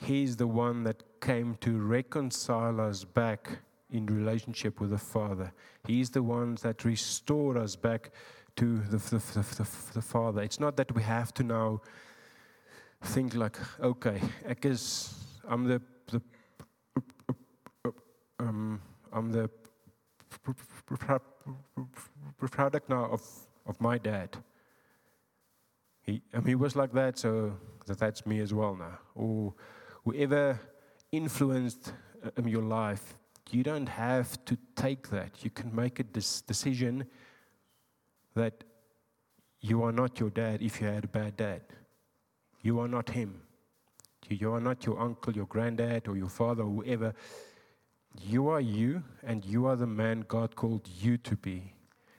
he's 0.00 0.36
the 0.36 0.46
one 0.46 0.84
that 0.84 1.02
came 1.20 1.56
to 1.60 1.78
reconcile 1.78 2.80
us 2.80 3.04
back 3.04 3.58
in 3.90 4.06
relationship 4.06 4.80
with 4.80 4.90
the 4.90 4.98
Father. 4.98 5.52
He's 5.86 6.10
the 6.10 6.22
one 6.22 6.56
that 6.62 6.84
restored 6.84 7.56
us 7.56 7.74
back 7.76 8.10
to 8.56 8.78
the, 8.90 8.98
the, 8.98 9.18
the, 9.34 9.68
the, 9.94 10.02
Father. 10.02 10.42
It's 10.42 10.60
not 10.60 10.76
that 10.76 10.94
we 10.94 11.02
have 11.02 11.32
to 11.34 11.42
now 11.42 11.80
think 13.02 13.34
like, 13.34 13.56
okay, 13.80 14.20
because 14.46 15.14
I'm 15.48 15.64
the, 15.64 15.80
the 16.10 16.20
um, 18.40 18.80
I'm 19.12 19.32
the 19.32 19.50
product 22.50 22.88
now 22.88 23.04
of, 23.06 23.22
of 23.66 23.80
my 23.80 23.98
dad. 23.98 24.36
He, 26.08 26.22
mean, 26.32 26.46
he 26.46 26.54
was 26.54 26.74
like 26.74 26.92
that, 26.92 27.18
so 27.18 27.52
that 27.86 27.98
that's 27.98 28.24
me 28.24 28.40
as 28.40 28.54
well 28.54 28.74
now. 28.74 28.98
Or 29.14 29.52
whoever 30.04 30.58
influenced 31.12 31.92
um, 32.38 32.48
your 32.48 32.62
life, 32.62 33.14
you 33.50 33.62
don't 33.62 33.90
have 33.90 34.42
to 34.46 34.56
take 34.74 35.10
that. 35.10 35.44
You 35.44 35.50
can 35.50 35.74
make 35.76 36.00
a 36.00 36.04
dis- 36.04 36.40
decision 36.40 37.04
that 38.34 38.64
you 39.60 39.82
are 39.82 39.92
not 39.92 40.18
your 40.18 40.30
dad 40.30 40.62
if 40.62 40.80
you 40.80 40.86
had 40.86 41.04
a 41.04 41.08
bad 41.08 41.36
dad. 41.36 41.60
You 42.62 42.80
are 42.80 42.88
not 42.88 43.10
him. 43.10 43.42
You 44.30 44.54
are 44.54 44.60
not 44.60 44.86
your 44.86 44.98
uncle, 44.98 45.34
your 45.34 45.46
granddad, 45.46 46.08
or 46.08 46.16
your 46.16 46.30
father, 46.30 46.62
or 46.62 46.70
whoever. 46.70 47.12
You 48.18 48.48
are 48.48 48.62
you, 48.62 49.02
and 49.22 49.44
you 49.44 49.66
are 49.66 49.76
the 49.76 49.86
man 49.86 50.24
God 50.26 50.56
called 50.56 50.88
you 50.88 51.18
to 51.18 51.36
be 51.36 51.74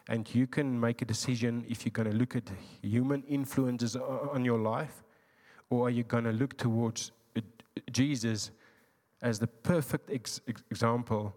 and 0.10 0.34
you 0.34 0.48
can 0.48 0.78
make 0.78 1.04
a 1.04 1.06
decision 1.06 1.64
if 1.70 1.86
you're 1.86 1.92
going 1.92 2.10
to 2.10 2.18
look 2.18 2.36
at 2.36 2.50
human 2.82 3.24
influences 3.30 3.96
on 3.96 4.44
your 4.44 4.58
life 4.58 5.04
or 5.70 5.86
are 5.86 5.92
you 5.92 6.04
going 6.04 6.24
to 6.24 6.32
look 6.32 6.58
towards 6.58 7.12
uh, 7.38 7.42
Jesus 7.92 8.50
as 9.22 9.38
the 9.38 9.46
perfect 9.46 10.10
ex- 10.12 10.42
example 10.72 11.36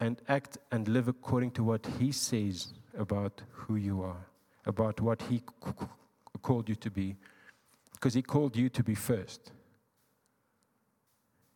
and 0.00 0.22
act 0.28 0.56
and 0.72 0.88
live 0.88 1.06
according 1.06 1.50
to 1.50 1.62
what 1.62 1.86
he 1.98 2.10
says 2.12 2.72
about 2.96 3.42
who 3.50 3.76
you 3.76 4.02
are, 4.02 4.26
about 4.64 4.98
what 5.00 5.20
he 5.22 5.36
c- 5.38 5.86
called 6.40 6.70
you 6.70 6.74
to 6.76 6.90
be. 6.90 7.14
Because 7.92 8.14
he 8.14 8.22
called 8.22 8.56
you 8.56 8.70
to 8.70 8.82
be 8.82 8.94
first, 8.94 9.52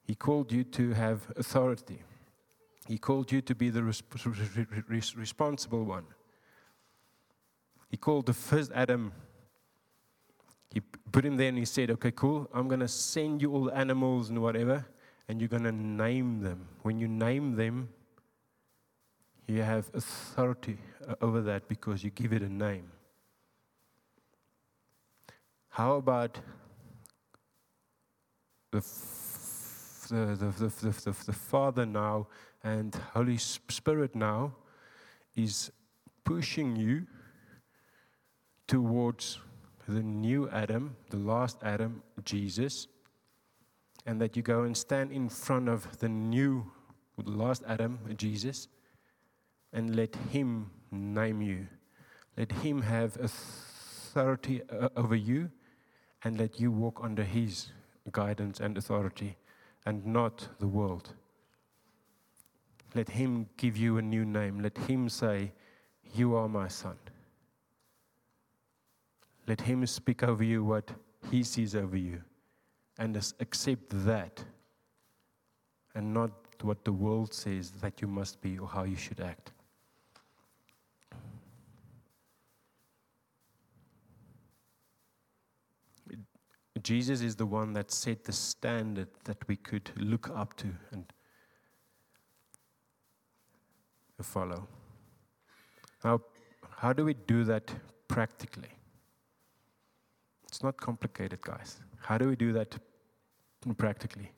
he 0.04 0.14
called 0.14 0.52
you 0.52 0.64
to 0.64 0.92
have 0.92 1.32
authority, 1.36 2.02
he 2.86 2.98
called 2.98 3.32
you 3.32 3.40
to 3.40 3.54
be 3.54 3.70
the 3.70 3.80
resp- 3.80 5.16
responsible 5.16 5.82
one. 5.82 6.04
He 7.88 7.96
called 7.96 8.26
the 8.26 8.32
first 8.32 8.72
Adam. 8.74 9.12
He 10.72 10.80
put 10.80 11.24
him 11.24 11.36
there 11.36 11.48
and 11.48 11.58
he 11.58 11.64
said, 11.64 11.90
Okay, 11.90 12.10
cool. 12.10 12.48
I'm 12.52 12.68
going 12.68 12.80
to 12.80 12.88
send 12.88 13.40
you 13.42 13.52
all 13.52 13.64
the 13.64 13.76
animals 13.76 14.30
and 14.30 14.42
whatever, 14.42 14.86
and 15.28 15.40
you're 15.40 15.48
going 15.48 15.64
to 15.64 15.72
name 15.72 16.40
them. 16.40 16.66
When 16.82 16.98
you 16.98 17.08
name 17.08 17.56
them, 17.56 17.88
you 19.46 19.62
have 19.62 19.90
authority 19.94 20.78
uh, 21.08 21.14
over 21.20 21.40
that 21.42 21.68
because 21.68 22.02
you 22.02 22.10
give 22.10 22.32
it 22.32 22.42
a 22.42 22.52
name. 22.52 22.90
How 25.68 25.96
about 25.96 26.40
the, 28.72 28.80
the, 30.08 30.36
the, 30.36 30.68
the, 30.68 30.90
the, 30.90 31.24
the 31.26 31.32
Father 31.32 31.86
now 31.86 32.26
and 32.64 32.94
Holy 33.12 33.36
Spirit 33.36 34.14
now 34.16 34.54
is 35.36 35.70
pushing 36.24 36.74
you 36.74 37.06
towards 38.66 39.38
the 39.88 40.02
new 40.02 40.48
Adam, 40.50 40.96
the 41.10 41.16
last 41.16 41.58
Adam, 41.62 42.02
Jesus, 42.24 42.88
and 44.04 44.20
that 44.20 44.36
you 44.36 44.42
go 44.42 44.62
and 44.62 44.76
stand 44.76 45.12
in 45.12 45.28
front 45.28 45.68
of 45.68 45.98
the 45.98 46.08
new, 46.08 46.70
the 47.18 47.30
last 47.30 47.62
Adam, 47.68 47.98
Jesus, 48.16 48.68
and 49.72 49.94
let 49.94 50.14
Him 50.30 50.70
name 50.90 51.42
you. 51.42 51.66
Let 52.36 52.52
Him 52.52 52.82
have 52.82 53.16
authority 53.16 54.62
uh, 54.70 54.88
over 54.96 55.14
you, 55.14 55.50
and 56.24 56.38
let 56.38 56.58
you 56.60 56.70
walk 56.72 57.00
under 57.02 57.22
His 57.24 57.68
guidance 58.10 58.60
and 58.60 58.76
authority, 58.76 59.36
and 59.84 60.04
not 60.06 60.48
the 60.58 60.66
world. 60.66 61.14
Let 62.94 63.10
Him 63.10 63.48
give 63.56 63.76
you 63.76 63.98
a 63.98 64.02
new 64.02 64.24
name. 64.24 64.60
Let 64.60 64.76
Him 64.78 65.08
say, 65.08 65.52
You 66.14 66.34
are 66.34 66.48
my 66.48 66.68
son. 66.68 66.96
Let 69.46 69.60
Him 69.60 69.86
speak 69.86 70.22
over 70.22 70.44
you 70.44 70.64
what 70.64 70.90
He 71.30 71.42
sees 71.42 71.74
over 71.74 71.96
you 71.96 72.22
and 72.98 73.16
accept 73.40 73.90
that 74.04 74.44
and 75.94 76.12
not 76.12 76.30
what 76.62 76.84
the 76.84 76.92
world 76.92 77.32
says 77.32 77.70
that 77.82 78.00
you 78.00 78.08
must 78.08 78.40
be 78.40 78.58
or 78.58 78.68
how 78.68 78.84
you 78.84 78.96
should 78.96 79.20
act. 79.20 79.52
Jesus 86.82 87.20
is 87.20 87.34
the 87.34 87.46
one 87.46 87.72
that 87.72 87.90
set 87.90 88.24
the 88.24 88.32
standard 88.32 89.08
that 89.24 89.38
we 89.48 89.56
could 89.56 89.90
look 89.96 90.30
up 90.30 90.56
to 90.58 90.68
and 90.92 91.04
follow. 94.22 94.68
Now, 96.04 96.20
how 96.76 96.92
do 96.92 97.04
we 97.04 97.14
do 97.14 97.44
that 97.44 97.74
practically? 98.06 98.75
It's 100.56 100.62
not 100.62 100.78
complicated, 100.78 101.42
guys. 101.42 101.80
How 101.98 102.16
do 102.16 102.30
we 102.30 102.34
do 102.34 102.54
that 102.54 102.78
practically? 103.76 104.30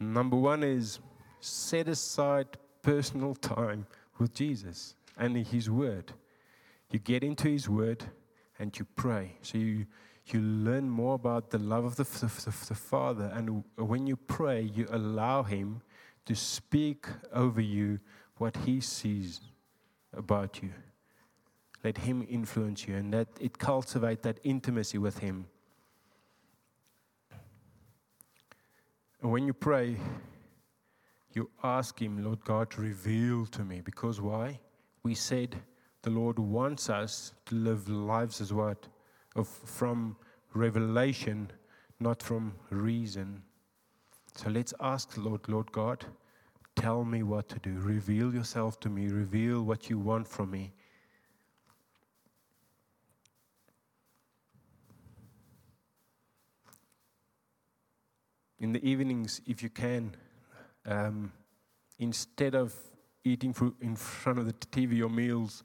Number 0.00 0.34
one 0.34 0.62
is 0.62 0.98
set 1.40 1.88
aside 1.88 2.46
personal 2.80 3.34
time 3.34 3.86
with 4.18 4.32
Jesus 4.32 4.94
and 5.18 5.36
His 5.36 5.68
Word. 5.68 6.14
You 6.90 6.98
get 7.00 7.22
into 7.22 7.48
His 7.48 7.68
Word 7.68 8.02
and 8.58 8.74
you 8.78 8.86
pray. 8.96 9.36
So 9.42 9.58
you, 9.58 9.84
you 10.28 10.40
learn 10.40 10.88
more 10.88 11.14
about 11.14 11.50
the 11.50 11.58
love 11.58 11.84
of 11.84 11.96
the, 11.96 12.04
the, 12.04 12.66
the 12.68 12.74
Father. 12.74 13.30
And 13.34 13.62
when 13.76 14.06
you 14.06 14.16
pray, 14.16 14.62
you 14.62 14.86
allow 14.90 15.42
Him 15.42 15.82
to 16.24 16.34
speak 16.34 17.08
over 17.30 17.60
you 17.60 18.00
what 18.38 18.56
He 18.64 18.80
sees 18.80 19.42
about 20.14 20.62
you. 20.62 20.70
Let 21.84 21.98
Him 21.98 22.26
influence 22.28 22.88
you 22.88 22.96
and 22.96 23.12
let 23.12 23.28
it 23.38 23.58
cultivate 23.58 24.22
that 24.22 24.40
intimacy 24.42 24.98
with 24.98 25.18
Him. 25.18 25.46
And 29.20 29.30
when 29.30 29.46
you 29.46 29.52
pray, 29.52 29.96
you 31.34 31.50
ask 31.62 32.00
Him, 32.00 32.24
Lord 32.24 32.42
God, 32.44 32.76
reveal 32.78 33.46
to 33.46 33.64
me. 33.64 33.82
Because 33.82 34.20
why? 34.20 34.60
We 35.02 35.14
said 35.14 35.56
the 36.02 36.10
Lord 36.10 36.38
wants 36.38 36.88
us 36.88 37.32
to 37.46 37.54
live 37.54 37.88
lives 37.88 38.40
as 38.40 38.52
what? 38.52 38.86
Of, 39.36 39.46
from 39.48 40.16
revelation, 40.54 41.50
not 42.00 42.22
from 42.22 42.54
reason. 42.70 43.42
So 44.36 44.50
let's 44.50 44.72
ask 44.80 45.16
Lord, 45.16 45.48
Lord 45.48 45.70
God, 45.72 46.04
tell 46.76 47.04
me 47.04 47.22
what 47.22 47.48
to 47.50 47.58
do. 47.58 47.78
Reveal 47.78 48.34
yourself 48.34 48.80
to 48.80 48.88
me. 48.88 49.08
Reveal 49.08 49.62
what 49.62 49.90
you 49.90 49.98
want 49.98 50.26
from 50.26 50.50
me. 50.50 50.72
In 58.64 58.72
the 58.72 58.82
evenings, 58.82 59.42
if 59.46 59.62
you 59.62 59.68
can, 59.68 60.16
um, 60.86 61.30
instead 61.98 62.54
of 62.54 62.72
eating 63.22 63.54
in 63.82 63.94
front 63.94 64.38
of 64.38 64.46
the 64.46 64.54
TV 64.54 65.02
or 65.04 65.10
meals, 65.10 65.64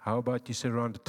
how 0.00 0.18
about 0.18 0.46
you 0.46 0.52
sit 0.52 0.70
around 0.70 1.00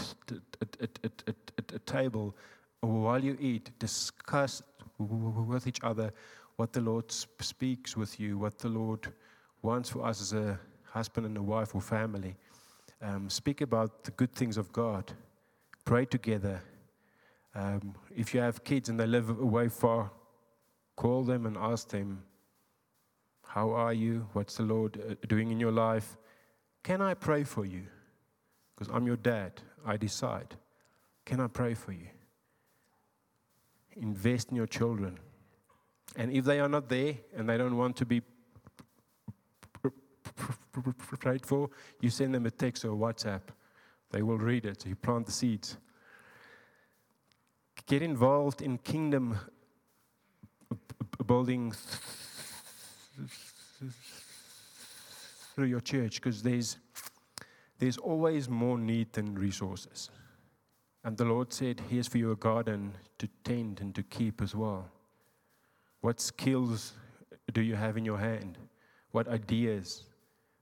at 0.62 1.74
a 1.74 1.80
table 1.80 2.38
while 2.80 3.22
you 3.22 3.36
eat, 3.42 3.78
discuss 3.80 4.62
with 4.98 5.68
each 5.68 5.82
other 5.84 6.14
what 6.56 6.72
the 6.72 6.80
Lord 6.80 7.12
speaks 7.12 7.98
with 7.98 8.18
you, 8.18 8.38
what 8.38 8.58
the 8.58 8.70
Lord 8.70 9.12
wants 9.62 9.90
for 9.90 10.06
us 10.06 10.22
as 10.22 10.32
a 10.32 10.58
husband 10.86 11.26
and 11.26 11.36
a 11.36 11.44
wife 11.44 11.76
or 11.76 11.82
family. 11.82 12.38
Um, 13.02 13.30
speak 13.30 13.60
about 13.60 14.06
the 14.06 14.12
good 14.12 14.32
things 14.32 14.56
of 14.56 14.72
God. 14.72 15.12
Pray 15.84 16.06
together. 16.06 16.62
Um, 17.54 17.94
if 18.16 18.34
you 18.34 18.40
have 18.40 18.64
kids 18.64 18.88
and 18.88 18.98
they 18.98 19.06
live 19.06 19.30
away 19.30 19.68
far, 19.68 20.12
call 21.00 21.24
them 21.24 21.46
and 21.46 21.56
ask 21.56 21.88
them, 21.88 22.24
How 23.42 23.72
are 23.72 23.94
you? 23.94 24.28
What's 24.34 24.58
the 24.58 24.64
Lord 24.64 25.00
uh, 25.00 25.16
doing 25.30 25.50
in 25.50 25.58
your 25.58 25.72
life? 25.72 26.18
Can 26.84 27.02
I 27.02 27.14
pray 27.14 27.46
for 27.46 27.66
you? 27.66 27.84
Because 28.76 28.94
I'm 28.94 29.08
your 29.08 29.16
dad. 29.16 29.62
I 29.86 29.96
decide. 29.96 30.56
Can 31.26 31.40
I 31.40 31.48
pray 31.48 31.74
for 31.74 31.94
you? 31.94 32.08
Invest 33.96 34.50
in 34.50 34.58
your 34.58 34.68
children. 34.68 35.18
And 36.18 36.34
if 36.34 36.44
they 36.44 36.60
are 36.60 36.68
not 36.68 36.90
there 36.90 37.14
and 37.34 37.48
they 37.48 37.58
don't 37.58 37.78
want 37.78 37.96
to 37.98 38.06
be 38.06 38.22
prayed 41.20 41.46
for, 41.46 41.70
you 42.02 42.10
send 42.10 42.36
them 42.36 42.46
a 42.46 42.52
text 42.52 42.84
or 42.84 42.92
a 42.92 42.98
WhatsApp. 42.98 43.44
They 44.12 44.22
will 44.22 44.38
read 44.38 44.66
it. 44.66 44.86
You 44.86 44.98
plant 44.98 45.28
the 45.28 45.32
seeds. 45.32 45.78
Get 47.86 48.02
involved 48.02 48.62
in 48.62 48.80
kingdom 48.80 49.38
building 51.30 51.72
through 55.54 55.68
your 55.68 55.80
church 55.80 56.16
because 56.16 56.42
there's, 56.42 56.78
there's 57.78 57.98
always 57.98 58.50
more 58.50 58.80
need 58.80 59.14
than 59.14 59.36
resources. 59.36 60.10
And 61.04 61.16
the 61.16 61.26
Lord 61.26 61.54
said, 61.54 61.84
Here's 61.88 62.08
for 62.08 62.18
you 62.18 62.32
a 62.32 62.36
garden 62.36 62.94
to 63.20 63.30
tend 63.44 63.80
and 63.80 63.94
to 63.94 64.02
keep 64.02 64.42
as 64.42 64.56
well. 64.56 64.90
What 66.02 66.20
skills 66.20 66.94
do 67.54 67.62
you 67.62 67.76
have 67.76 67.96
in 67.96 68.06
your 68.06 68.18
hand? 68.18 68.58
What 69.12 69.28
ideas? 69.28 70.06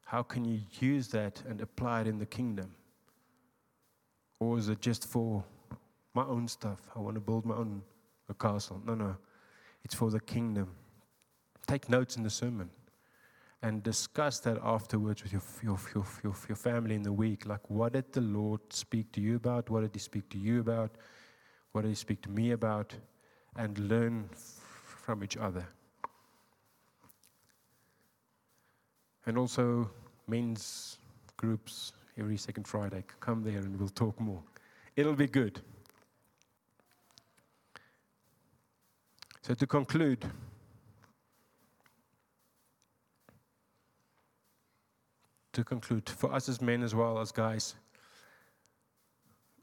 How 0.03 0.21
can 0.21 0.43
you 0.43 0.59
use 0.81 1.07
that 1.09 1.41
and 1.47 1.61
apply 1.61 2.01
it 2.01 2.07
in 2.07 2.19
the 2.19 2.25
kingdom? 2.25 2.75
Or 4.41 4.57
is 4.57 4.67
it 4.67 4.81
just 4.81 5.07
for 5.07 5.45
my 6.13 6.25
own 6.25 6.45
stuff? 6.49 6.81
I 6.93 6.99
want 6.99 7.15
to 7.15 7.21
build 7.21 7.45
my 7.45 7.55
own 7.55 7.81
a 8.27 8.33
castle. 8.33 8.81
No, 8.85 8.95
no. 8.95 9.15
It's 9.87 9.95
for 9.95 10.11
the 10.11 10.19
kingdom. 10.19 10.75
Take 11.65 11.87
notes 11.87 12.17
in 12.17 12.23
the 12.23 12.29
sermon 12.29 12.69
and 13.61 13.81
discuss 13.81 14.41
that 14.41 14.57
afterwards 14.61 15.23
with 15.23 15.31
your, 15.31 15.41
your, 15.63 15.79
your, 15.95 16.05
your, 16.25 16.35
your 16.49 16.55
family 16.57 16.93
in 16.93 17.03
the 17.03 17.13
week. 17.13 17.45
Like, 17.45 17.69
what 17.69 17.93
did 17.93 18.11
the 18.11 18.19
Lord 18.19 18.59
speak 18.69 19.13
to 19.13 19.21
you 19.21 19.37
about? 19.37 19.69
What 19.69 19.83
did 19.83 19.91
He 19.93 19.99
speak 19.99 20.29
to 20.31 20.37
you 20.37 20.59
about? 20.59 20.91
What 21.71 21.83
did 21.83 21.87
He 21.87 21.95
speak 21.95 22.21
to 22.23 22.29
me 22.29 22.51
about? 22.51 22.95
And 23.55 23.79
learn 23.79 24.29
from 25.05 25.23
each 25.23 25.37
other. 25.37 25.65
And 29.25 29.37
also, 29.37 29.89
men's 30.27 30.97
groups 31.37 31.93
every 32.19 32.35
second 32.35 32.67
Friday. 32.67 33.05
Come 33.21 33.41
there 33.41 33.59
and 33.59 33.79
we'll 33.79 33.87
talk 33.87 34.19
more. 34.19 34.43
It'll 34.97 35.15
be 35.15 35.27
good. 35.27 35.61
So, 39.47 39.53
to 39.53 39.65
conclude, 39.65 40.25
to 45.53 45.63
conclude, 45.63 46.09
for 46.09 46.33
us 46.33 46.49
as 46.49 46.61
men 46.61 46.83
as 46.83 46.93
well 46.93 47.19
as 47.19 47.31
guys, 47.31 47.75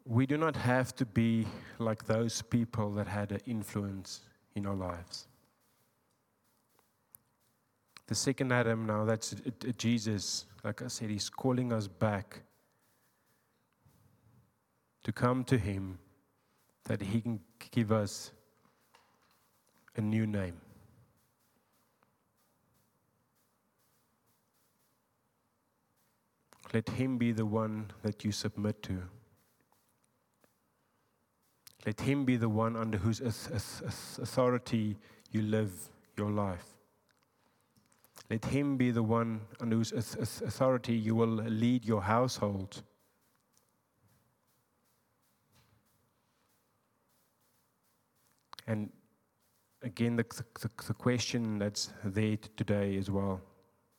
we 0.06 0.26
do 0.26 0.38
not 0.38 0.56
have 0.56 0.94
to 0.96 1.04
be 1.04 1.46
like 1.78 2.06
those 2.06 2.40
people 2.40 2.92
that 2.94 3.06
had 3.06 3.32
an 3.32 3.40
influence 3.46 4.22
in 4.54 4.66
our 4.66 4.74
lives 4.74 5.26
the 8.06 8.14
second 8.14 8.52
Adam 8.52 8.86
now, 8.86 9.04
that's 9.04 9.34
Jesus. 9.78 10.46
Like 10.62 10.82
I 10.82 10.88
said, 10.88 11.10
he's 11.10 11.30
calling 11.30 11.72
us 11.72 11.88
back 11.88 12.42
to 15.04 15.12
come 15.12 15.44
to 15.44 15.56
him 15.56 15.98
that 16.84 17.00
he 17.00 17.20
can 17.20 17.40
give 17.70 17.92
us 17.92 18.30
a 19.96 20.00
new 20.00 20.26
name. 20.26 20.60
Let 26.72 26.88
him 26.88 27.18
be 27.18 27.30
the 27.30 27.46
one 27.46 27.92
that 28.02 28.24
you 28.24 28.32
submit 28.32 28.82
to. 28.82 29.02
Let 31.86 32.00
him 32.00 32.24
be 32.24 32.36
the 32.36 32.48
one 32.48 32.76
under 32.76 32.98
whose 32.98 33.20
authority 33.20 34.96
you 35.30 35.42
live 35.42 35.70
your 36.16 36.30
life. 36.30 36.66
Let 38.30 38.46
him 38.46 38.76
be 38.76 38.90
the 38.90 39.02
one 39.02 39.42
under 39.60 39.76
whose 39.76 39.92
authority 39.92 40.96
you 40.96 41.14
will 41.14 41.28
lead 41.28 41.84
your 41.84 42.02
household. 42.02 42.82
And 48.66 48.90
again, 49.84 50.16
the, 50.16 50.24
the, 50.60 50.70
the, 50.86 50.94
question 50.94 51.58
that's 51.58 51.92
there 52.04 52.36
today 52.56 52.96
as 52.96 53.10
well 53.10 53.40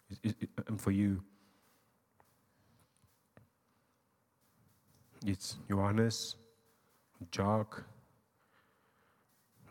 is, 0.10 0.20
is, 0.42 0.48
um, 0.68 0.78
for 0.78 0.92
you. 0.92 1.24
It's 5.26 5.58
Johannes, 5.70 6.36
Jock, 7.32 7.84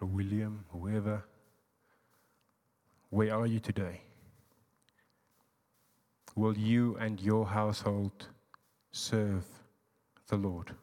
or 0.01 0.09
William, 0.09 0.65
whoever. 0.71 1.25
Where 3.11 3.35
are 3.35 3.47
you 3.47 3.61
today? 3.61 4.01
will 6.35 6.57
you 6.57 6.97
and 6.97 7.21
your 7.21 7.47
household 7.47 8.29
serve 8.93 9.45
the 10.29 10.37
Lord? 10.37 10.75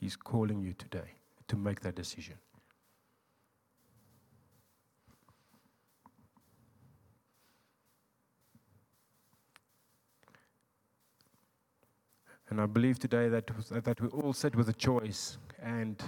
He's 0.00 0.16
calling 0.16 0.62
you 0.62 0.72
today 0.74 1.10
to 1.48 1.56
make 1.56 1.80
that 1.80 1.94
decision. 1.94 2.36
And 12.50 12.60
I 12.60 12.66
believe 12.66 12.98
today 12.98 13.28
that, 13.28 13.50
that 13.84 14.00
we 14.00 14.08
all 14.08 14.32
sit 14.32 14.56
with 14.56 14.68
a 14.68 14.72
choice. 14.72 15.38
And 15.62 16.02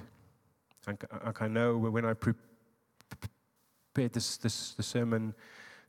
I, 0.87 0.95
I 1.41 1.49
know 1.49 1.79
when 1.79 2.05
I 2.05 2.15
prepared 2.15 4.13
this, 4.13 4.37
this 4.39 4.75
the 4.75 4.83
sermon, 4.83 5.35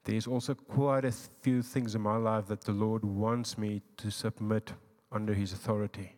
there's 0.04 0.28
also 0.28 0.54
quite 0.54 1.06
a 1.06 1.12
few 1.12 1.64
things 1.64 1.95
in 1.95 2.01
my 2.01 2.18
life 2.18 2.47
that 2.47 2.62
the 2.62 2.72
Lord 2.72 3.04
wants 3.04 3.58
me 3.58 3.82
to 3.97 4.12
submit 4.12 4.74
under 5.12 5.34
His 5.34 5.54
authority. 5.54 6.18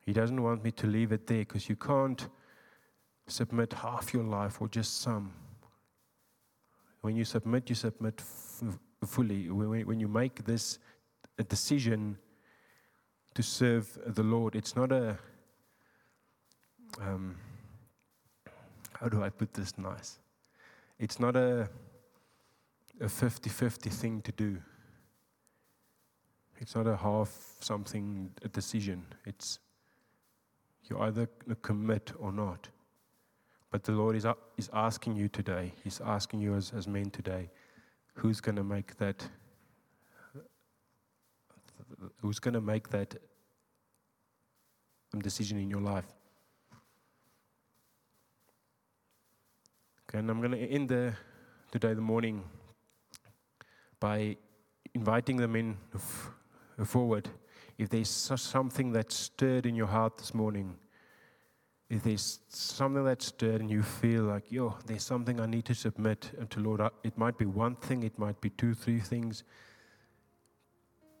He 0.00 0.12
doesn't 0.12 0.42
want 0.42 0.64
me 0.64 0.70
to 0.72 0.86
leave 0.86 1.12
it 1.12 1.26
there 1.26 1.40
because 1.40 1.68
you 1.68 1.76
can't 1.76 2.26
submit 3.26 3.72
half 3.72 4.14
your 4.14 4.22
life 4.22 4.62
or 4.62 4.68
just 4.68 5.02
some. 5.02 5.32
When 7.02 7.16
you 7.16 7.24
submit, 7.24 7.68
you 7.68 7.74
submit 7.74 8.14
f- 8.20 8.78
fully. 9.04 9.50
When, 9.50 9.84
when 9.84 10.00
you 10.00 10.08
make 10.08 10.44
this 10.44 10.78
decision 11.48 12.16
to 13.36 13.42
serve 13.42 13.98
the 14.06 14.22
Lord, 14.22 14.56
it's 14.56 14.74
not 14.74 14.90
a. 14.92 15.18
Um, 17.00 17.36
how 18.98 19.08
do 19.08 19.22
I 19.22 19.28
put 19.28 19.52
this 19.52 19.76
nice? 19.76 20.18
It's 20.98 21.20
not 21.20 21.36
a 21.36 21.68
a 23.00 23.08
50 23.08 23.50
50 23.50 23.90
thing 23.90 24.22
to 24.22 24.32
do. 24.32 24.58
It's 26.58 26.74
not 26.74 26.86
a 26.86 26.96
half 26.96 27.56
something, 27.60 28.30
a 28.42 28.48
decision. 28.48 29.04
It's 29.26 29.58
you 30.84 30.98
either 31.00 31.28
commit 31.62 32.12
or 32.18 32.32
not. 32.32 32.68
But 33.70 33.84
the 33.84 33.92
Lord 33.92 34.16
is, 34.16 34.24
is 34.56 34.70
asking 34.72 35.16
you 35.16 35.28
today, 35.28 35.74
He's 35.84 36.00
asking 36.00 36.40
you 36.40 36.54
as, 36.54 36.72
as 36.74 36.88
men 36.88 37.10
today, 37.10 37.50
who's 38.14 38.40
going 38.40 38.56
to 38.56 38.64
make 38.64 38.96
that? 38.96 39.28
Who's 42.20 42.38
going 42.38 42.54
to 42.54 42.60
make 42.60 42.88
that 42.90 43.14
decision 45.18 45.58
in 45.58 45.70
your 45.70 45.80
life? 45.80 46.06
Okay, 50.08 50.18
and 50.18 50.30
I'm 50.30 50.40
going 50.40 50.52
to 50.52 50.58
end 50.58 50.88
the, 50.88 51.14
today, 51.72 51.94
the 51.94 52.00
morning, 52.00 52.44
by 53.98 54.36
inviting 54.94 55.36
them 55.36 55.56
in 55.56 55.76
f- 55.94 56.30
forward. 56.84 57.28
If 57.78 57.90
there's 57.90 58.08
something 58.08 58.92
that 58.92 59.12
stirred 59.12 59.66
in 59.66 59.74
your 59.74 59.88
heart 59.88 60.16
this 60.16 60.32
morning, 60.32 60.76
if 61.88 62.02
there's 62.02 62.40
something 62.48 63.04
that 63.04 63.22
stirred 63.22 63.60
and 63.60 63.70
you 63.70 63.82
feel 63.82 64.24
like, 64.24 64.50
yo, 64.50 64.76
there's 64.86 65.04
something 65.04 65.40
I 65.40 65.46
need 65.46 65.64
to 65.66 65.74
submit 65.74 66.30
uh, 66.40 66.44
to 66.50 66.60
Lord, 66.60 66.80
uh, 66.80 66.90
it 67.04 67.16
might 67.16 67.38
be 67.38 67.46
one 67.46 67.76
thing, 67.76 68.02
it 68.02 68.18
might 68.18 68.40
be 68.40 68.50
two, 68.50 68.74
three 68.74 68.98
things. 68.98 69.44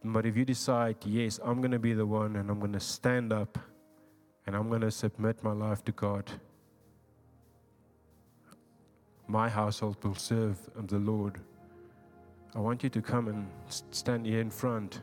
But 0.04 0.26
if 0.26 0.36
you 0.36 0.44
decide, 0.44 0.96
yes, 1.04 1.40
I'm 1.42 1.60
going 1.60 1.72
to 1.72 1.78
be 1.78 1.92
the 1.92 2.06
one 2.06 2.36
and 2.36 2.50
I'm 2.50 2.60
going 2.60 2.72
to 2.72 2.80
stand 2.80 3.32
up 3.32 3.58
and 4.46 4.54
I'm 4.54 4.68
going 4.68 4.82
to 4.82 4.90
submit 4.90 5.42
my 5.42 5.52
life 5.52 5.84
to 5.86 5.92
God, 5.92 6.30
my 9.26 9.48
household 9.48 10.02
will 10.04 10.14
serve 10.14 10.58
the 10.86 10.98
Lord. 10.98 11.40
I 12.54 12.60
want 12.60 12.82
you 12.84 12.88
to 12.90 13.02
come 13.02 13.28
and 13.28 13.46
stand 13.90 14.24
here 14.24 14.40
in 14.40 14.50
front. 14.50 15.00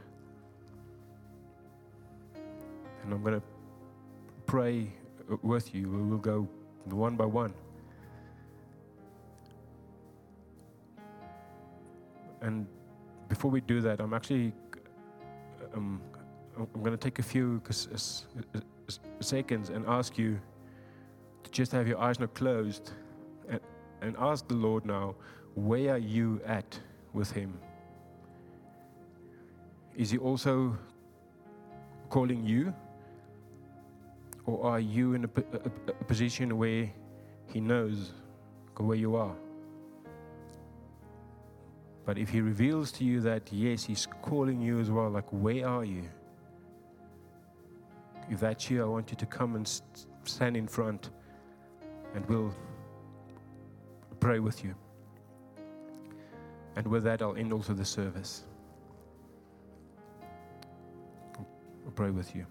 And 3.04 3.14
I'm 3.14 3.22
going 3.22 3.36
to 3.36 3.46
pray 4.46 4.88
with 5.42 5.76
you. 5.76 5.90
We 5.90 6.02
will 6.04 6.18
go 6.18 6.48
one 6.86 7.18
by 7.18 7.26
one. 7.26 7.54
And 12.42 12.66
before 13.28 13.52
we 13.52 13.62
do 13.62 13.82
that, 13.82 14.00
I'm 14.00 14.14
actually 14.14 14.54
um, 15.74 16.02
I'm 16.58 16.82
going 16.82 16.92
to 16.92 16.98
take 16.98 17.20
a 17.20 17.24
few 17.24 17.62
seconds 19.20 19.70
and 19.70 19.86
ask 19.88 20.18
you 20.18 20.40
to 21.44 21.52
just 21.52 21.72
have 21.72 21.88
your 21.88 22.00
eyes 22.00 22.20
not 22.20 22.34
closed 22.36 22.92
and, 23.50 23.60
and 24.02 24.16
ask 24.20 24.48
the 24.48 24.54
Lord 24.54 24.86
now, 24.86 25.16
where 25.56 25.94
are 25.94 25.98
you 25.98 26.42
at 26.46 26.80
with 27.14 27.32
Him? 27.32 27.58
Is 29.96 30.12
He 30.12 30.18
also 30.18 30.78
calling 32.10 32.46
you? 32.46 32.74
Or 34.46 34.72
are 34.72 34.80
you 34.80 35.14
in 35.14 35.24
a, 35.24 35.28
position 36.06 36.58
where 36.58 36.92
He 37.48 37.60
knows 37.60 38.12
where 38.78 38.98
you 38.98 39.16
are? 39.16 39.36
But 42.06 42.18
if 42.18 42.30
He 42.30 42.42
reveals 42.42 42.92
to 42.94 43.04
you 43.04 43.22
that, 43.22 43.52
yes, 43.52 43.84
He's 43.84 44.08
calling 44.22 44.62
you 44.62 44.80
as 44.80 44.92
well, 44.92 45.10
like, 45.10 45.28
where 45.32 45.68
are 45.68 45.86
you? 45.86 46.04
If 48.30 48.40
that's 48.40 48.70
you, 48.70 48.84
I 48.84 48.86
want 48.86 49.10
you 49.12 49.18
to 49.18 49.26
come 49.26 49.56
and 49.56 49.82
stand 50.24 50.58
in 50.58 50.68
front 50.68 51.10
and 52.16 52.26
we'll 52.28 52.54
pray 54.20 54.40
with 54.40 54.64
you. 54.64 54.76
And 56.76 56.88
with 56.88 57.04
that, 57.04 57.22
I'll 57.22 57.36
end 57.36 57.54
also 57.54 57.74
the 57.74 57.86
service. 57.86 58.46
I'll 61.86 61.92
pray 61.96 62.10
with 62.10 62.36
you. 62.36 62.46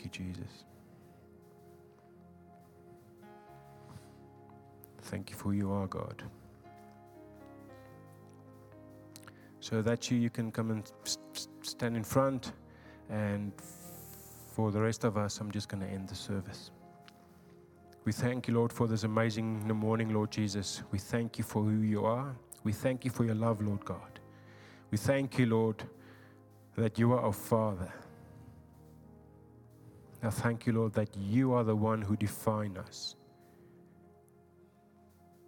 Thank 0.00 0.18
you, 0.18 0.24
Jesus. 0.26 0.64
Thank 5.02 5.28
you 5.28 5.36
for 5.36 5.44
who 5.44 5.52
you 5.52 5.72
are 5.72 5.86
God. 5.86 6.22
So 9.58 9.82
that 9.82 10.10
you, 10.10 10.16
you 10.16 10.30
can 10.30 10.50
come 10.50 10.70
and 10.70 10.90
stand 11.60 11.96
in 11.98 12.04
front. 12.04 12.52
And 13.10 13.52
for 14.54 14.70
the 14.70 14.80
rest 14.80 15.04
of 15.04 15.18
us, 15.18 15.38
I'm 15.38 15.50
just 15.50 15.68
going 15.68 15.82
to 15.82 15.88
end 15.88 16.08
the 16.08 16.14
service. 16.14 16.70
We 18.06 18.12
thank 18.12 18.48
you, 18.48 18.54
Lord, 18.54 18.72
for 18.72 18.86
this 18.86 19.04
amazing 19.04 19.68
morning, 19.68 20.14
Lord 20.14 20.30
Jesus. 20.30 20.82
We 20.92 20.98
thank 20.98 21.36
you 21.36 21.44
for 21.44 21.62
who 21.62 21.82
you 21.82 22.06
are. 22.06 22.34
We 22.64 22.72
thank 22.72 23.04
you 23.04 23.10
for 23.10 23.24
your 23.24 23.34
love, 23.34 23.60
Lord 23.60 23.84
God. 23.84 24.18
We 24.90 24.96
thank 24.96 25.38
you, 25.38 25.44
Lord, 25.44 25.82
that 26.76 26.98
you 26.98 27.12
are 27.12 27.20
our 27.20 27.34
Father. 27.34 27.92
Now, 30.22 30.30
thank 30.30 30.66
you, 30.66 30.74
Lord, 30.74 30.92
that 30.94 31.16
you 31.16 31.52
are 31.54 31.64
the 31.64 31.74
one 31.74 32.02
who 32.02 32.16
define 32.16 32.76
us. 32.76 33.16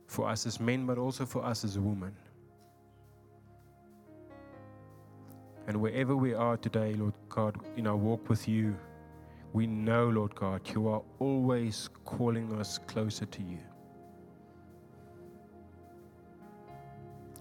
For 0.06 0.28
us 0.28 0.46
as 0.46 0.60
men, 0.60 0.86
but 0.86 0.98
also 0.98 1.26
for 1.26 1.44
us 1.44 1.64
as 1.64 1.78
women. 1.78 2.14
And 5.66 5.76
wherever 5.80 6.16
we 6.16 6.34
are 6.34 6.56
today, 6.56 6.94
Lord 6.94 7.14
God, 7.28 7.56
in 7.76 7.86
our 7.86 7.96
walk 7.96 8.28
with 8.28 8.48
you, 8.48 8.76
we 9.52 9.66
know, 9.66 10.08
Lord 10.08 10.34
God, 10.34 10.62
you 10.74 10.88
are 10.88 11.02
always 11.18 11.90
calling 12.04 12.52
us 12.58 12.78
closer 12.86 13.26
to 13.26 13.42
you. 13.42 13.58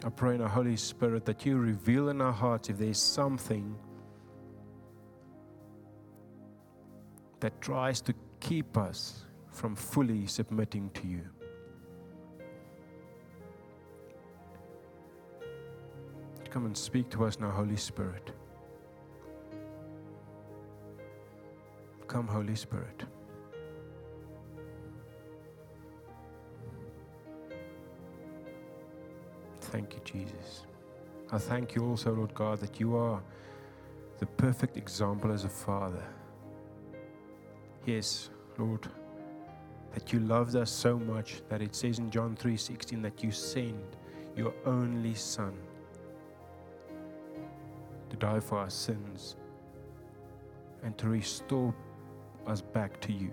I 0.03 0.09
pray 0.09 0.35
in 0.35 0.41
our 0.41 0.49
Holy 0.49 0.75
Spirit 0.75 1.25
that 1.25 1.45
you 1.45 1.57
reveal 1.57 2.09
in 2.09 2.21
our 2.21 2.31
hearts 2.31 2.69
if 2.69 2.77
there's 2.77 3.01
something 3.01 3.75
that 7.41 7.59
tries 7.59 7.99
to 8.01 8.13
keep 8.39 8.77
us 8.77 9.25
from 9.51 9.75
fully 9.75 10.25
submitting 10.25 10.89
to 10.91 11.07
you. 11.07 11.21
Come 16.49 16.65
and 16.65 16.77
speak 16.77 17.09
to 17.11 17.25
us 17.25 17.39
now, 17.39 17.49
Holy 17.49 17.77
Spirit. 17.77 18.31
Come, 22.07 22.27
Holy 22.27 22.55
Spirit. 22.55 23.03
Thank 29.61 29.93
you, 29.93 30.01
Jesus. 30.03 30.63
I 31.31 31.37
thank 31.37 31.73
you 31.73 31.85
also, 31.85 32.13
Lord 32.13 32.33
God, 32.33 32.59
that 32.59 32.81
you 32.81 32.97
are 32.97 33.21
the 34.19 34.25
perfect 34.25 34.75
example 34.75 35.31
as 35.31 35.45
a 35.45 35.49
father. 35.49 36.03
Yes, 37.85 38.29
Lord, 38.57 38.87
that 39.93 40.13
you 40.13 40.19
loved 40.19 40.55
us 40.55 40.69
so 40.69 40.99
much 40.99 41.41
that 41.49 41.61
it 41.61 41.75
says 41.75 41.97
in 41.99 42.11
John 42.11 42.35
3:16 42.35 43.01
that 43.01 43.23
you 43.23 43.31
sent 43.31 43.97
your 44.35 44.53
only 44.65 45.15
son 45.15 45.53
to 48.09 48.15
die 48.17 48.39
for 48.39 48.59
our 48.59 48.69
sins 48.69 49.35
and 50.83 50.97
to 50.97 51.09
restore 51.09 51.73
us 52.45 52.61
back 52.61 52.99
to 53.01 53.11
you. 53.11 53.31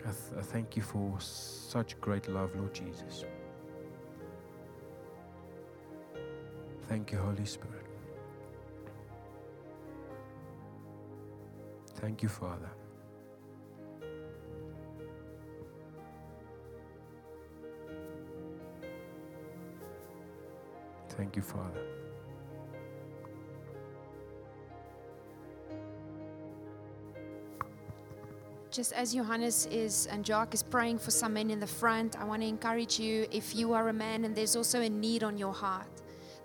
I, 0.00 0.12
th- 0.12 0.38
I 0.38 0.42
thank 0.42 0.76
you 0.76 0.82
for 0.82 1.20
such 1.20 2.00
great 2.00 2.28
love, 2.28 2.54
Lord 2.56 2.74
Jesus. 2.74 3.24
Thank 6.88 7.12
you, 7.12 7.18
Holy 7.18 7.44
Spirit. 7.44 7.79
Thank 12.00 12.22
you, 12.22 12.30
Father. 12.30 12.70
Thank 21.10 21.36
you, 21.36 21.42
Father. 21.42 21.82
Just 28.70 28.92
as 28.92 29.12
Johannes 29.12 29.66
is 29.66 30.06
and 30.06 30.24
Jacques 30.24 30.54
is 30.54 30.62
praying 30.62 30.98
for 30.98 31.10
some 31.10 31.34
men 31.34 31.50
in 31.50 31.60
the 31.60 31.66
front, 31.66 32.18
I 32.18 32.24
want 32.24 32.40
to 32.40 32.48
encourage 32.48 32.98
you 32.98 33.26
if 33.30 33.54
you 33.54 33.74
are 33.74 33.88
a 33.88 33.92
man 33.92 34.24
and 34.24 34.34
there's 34.34 34.56
also 34.56 34.80
a 34.80 34.88
need 34.88 35.22
on 35.22 35.36
your 35.36 35.52
heart, 35.52 35.88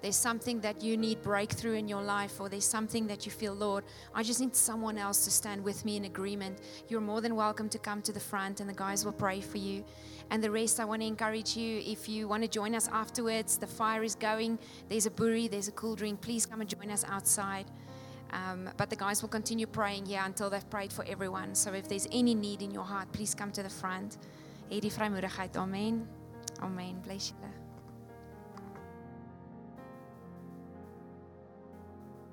there's 0.05 0.15
something 0.15 0.59
that 0.59 0.83
you 0.83 0.97
need 0.97 1.19
breakthrough 1.23 1.73
in 1.73 1.87
your 1.87 2.03
life, 2.03 2.39
or 2.39 2.47
there's 2.47 2.63
something 2.63 3.07
that 3.07 3.25
you 3.25 3.31
feel, 3.31 3.55
Lord, 3.55 3.83
I 4.13 4.21
just 4.21 4.39
need 4.39 4.55
someone 4.55 4.99
else 4.99 5.25
to 5.25 5.31
stand 5.31 5.63
with 5.63 5.83
me 5.83 5.97
in 5.97 6.05
agreement. 6.05 6.59
You're 6.87 7.01
more 7.01 7.21
than 7.21 7.35
welcome 7.35 7.69
to 7.69 7.79
come 7.79 8.03
to 8.03 8.13
the 8.13 8.19
front, 8.19 8.59
and 8.59 8.69
the 8.69 8.73
guys 8.75 9.03
will 9.03 9.13
pray 9.13 9.41
for 9.41 9.57
you. 9.57 9.83
And 10.29 10.43
the 10.43 10.51
rest, 10.51 10.79
I 10.79 10.85
want 10.85 11.01
to 11.01 11.07
encourage 11.07 11.57
you 11.57 11.81
if 11.83 12.07
you 12.07 12.27
want 12.27 12.43
to 12.43 12.47
join 12.47 12.75
us 12.75 12.87
afterwards, 12.89 13.57
the 13.57 13.65
fire 13.65 14.03
is 14.03 14.13
going, 14.13 14.59
there's 14.89 15.07
a 15.07 15.09
braai, 15.09 15.49
there's 15.49 15.69
a 15.69 15.71
cool 15.71 15.95
drink. 15.95 16.21
Please 16.21 16.45
come 16.45 16.61
and 16.61 16.69
join 16.69 16.91
us 16.91 17.03
outside. 17.09 17.65
Um, 18.29 18.69
but 18.77 18.91
the 18.91 18.95
guys 18.95 19.23
will 19.23 19.29
continue 19.29 19.65
praying 19.65 20.05
here 20.05 20.21
until 20.23 20.51
they've 20.51 20.69
prayed 20.69 20.93
for 20.93 21.03
everyone. 21.05 21.55
So 21.55 21.73
if 21.73 21.89
there's 21.89 22.07
any 22.11 22.35
need 22.35 22.61
in 22.61 22.69
your 22.69 22.83
heart, 22.83 23.11
please 23.11 23.33
come 23.33 23.51
to 23.53 23.63
the 23.63 23.69
front. 23.69 24.19
Amen. 24.71 26.07
Amen. 26.61 27.01
Bless 27.03 27.31
you. 27.31 27.64